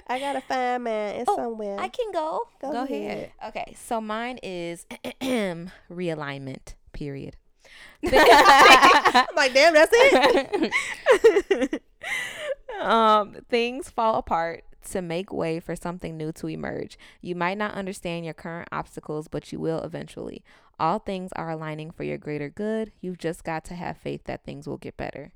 [0.09, 1.17] I gotta find man.
[1.17, 1.79] It's Oh, somewhere.
[1.79, 2.41] I can go.
[2.61, 2.91] Go, Go ahead.
[2.91, 3.33] ahead.
[3.49, 4.87] Okay, so mine is
[5.91, 6.75] realignment.
[6.93, 7.37] Period.
[8.05, 11.83] I'm like, damn, that's it.
[12.83, 16.99] um, things fall apart to make way for something new to emerge.
[17.21, 20.43] You might not understand your current obstacles, but you will eventually.
[20.81, 22.91] All things are aligning for your greater good.
[23.01, 25.33] You've just got to have faith that things will get better.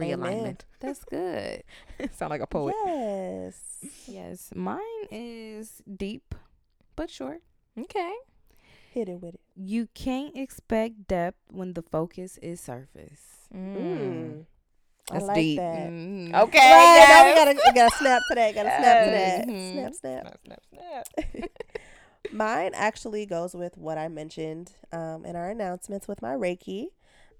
[0.00, 0.18] Amen.
[0.18, 0.60] Realignment.
[0.80, 1.62] That's good.
[2.12, 2.74] Sound like a poet.
[2.84, 3.56] yes.
[4.06, 4.80] Yes, mine
[5.10, 6.34] is deep
[6.96, 7.42] but short.
[7.78, 8.14] Okay.
[8.92, 9.40] Hit it with it.
[9.56, 13.48] You can't expect depth when the focus is surface.
[13.54, 14.44] Mm.
[15.10, 15.58] I That's like deep.
[15.58, 15.88] that.
[15.90, 16.34] Mm.
[16.42, 16.58] Okay.
[16.58, 18.54] Right, now we gotta, we gotta snap to that.
[18.54, 19.38] Gotta snap to Yes.
[19.38, 19.48] that.
[19.48, 19.72] Mhm.
[19.72, 20.38] Snap, snap.
[20.44, 21.50] Snap, snap, snap.
[22.32, 26.86] Mine actually goes with what I mentioned um, in our announcements with my Reiki.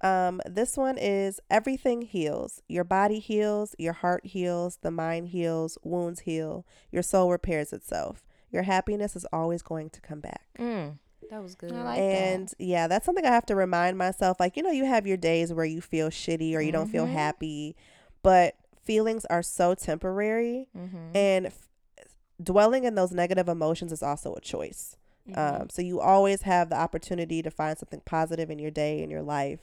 [0.04, 2.62] Um, this one is everything heals.
[2.68, 8.22] Your body heals, your heart heals, the mind heals, wounds heal, your soul repairs itself.
[8.50, 10.42] Your happiness is always going to come back.
[10.58, 10.98] Mm.
[11.30, 11.72] That was good.
[11.72, 14.38] I like and yeah, that's something I have to remind myself.
[14.38, 17.06] Like, you know, you have your days where you feel shitty or you don't feel
[17.06, 17.12] Mhm.
[17.12, 17.74] happy,
[18.22, 20.68] but feelings are so temporary.
[20.76, 21.16] Mm-hmm.
[21.16, 21.68] And f-
[22.42, 24.96] dwelling in those negative emotions is also a choice.
[25.30, 25.38] Mhm.
[25.62, 29.10] Um, so you always have the opportunity to find something positive in your day, in
[29.10, 29.60] your life.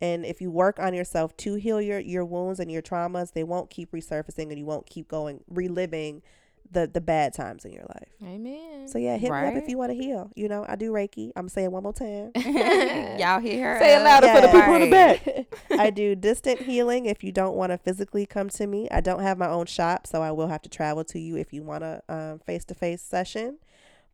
[0.00, 3.42] And if you work on yourself to heal your, your wounds and your traumas, they
[3.44, 6.22] won't keep resurfacing and you won't keep going, reliving
[6.70, 8.10] the, the bad times in your life.
[8.22, 8.86] Amen.
[8.88, 10.30] So yeah, hit me up if you want to heal.
[10.36, 11.32] You know, I do Reiki.
[11.34, 12.30] I'm saying one more time.
[12.36, 13.80] Y'all hear her?
[13.80, 15.46] Say it louder for the people in the back.
[15.80, 18.86] I do distant healing if you don't want to physically come to me.
[18.90, 21.52] I don't have my own shop, so I will have to travel to you if
[21.54, 23.58] you want a um, face-to-face session.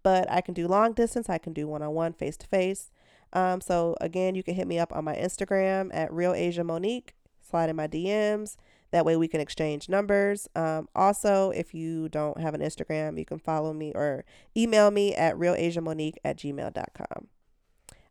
[0.05, 1.29] but I can do long distance.
[1.29, 2.93] I can do one on one, face to face.
[3.35, 7.15] Um, so again, you can hit me up on my Instagram at Real Asia Monique.
[7.41, 8.57] Slide in my DMs.
[8.93, 10.49] That way we can exchange numbers.
[10.55, 14.25] Um, also, if you don't have an Instagram, you can follow me or
[14.57, 17.27] email me at realasiamonique at gmail.com.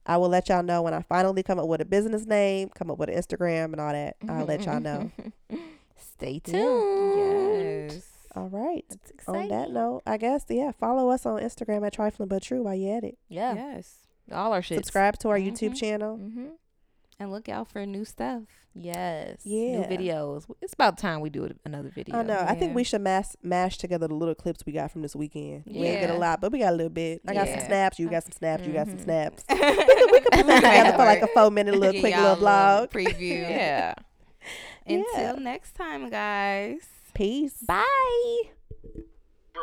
[0.05, 2.91] I will let y'all know when I finally come up with a business name, come
[2.91, 4.17] up with an Instagram and all that.
[4.27, 5.09] I'll let y'all know.
[5.95, 7.17] Stay tuned.
[7.91, 8.03] Yes.
[8.35, 8.83] All right.
[8.89, 12.63] That's On that note, I guess, yeah, follow us on Instagram at Trifling But True
[12.63, 13.17] while you at it.
[13.29, 13.95] yeah, Yes.
[14.31, 14.77] All our shit.
[14.77, 15.77] Subscribe to our YouTube Mhm.
[15.79, 16.17] channel.
[16.17, 16.47] Mm-hmm.
[17.19, 18.43] And look out for new stuff.
[18.75, 19.41] Yes.
[19.43, 19.81] Yeah.
[19.81, 20.45] New videos.
[20.61, 22.15] It's about time we do another video.
[22.17, 22.39] I know.
[22.39, 25.63] I think we should mash mash together the little clips we got from this weekend.
[25.67, 27.21] We didn't get a lot, but we got a little bit.
[27.27, 27.99] I got some snaps.
[27.99, 28.65] You got some snaps.
[28.65, 29.03] You got some Mhm.
[29.03, 29.43] snaps.
[29.49, 29.55] we
[30.21, 32.89] could put that together for like a four minute little quick little vlog.
[32.91, 33.41] preview.
[33.49, 33.93] Yeah.
[34.87, 35.31] Until Yeah.
[35.33, 36.81] next time, guys.
[37.13, 37.61] Peace.
[37.61, 38.41] Bye.
[39.53, 39.61] Bro.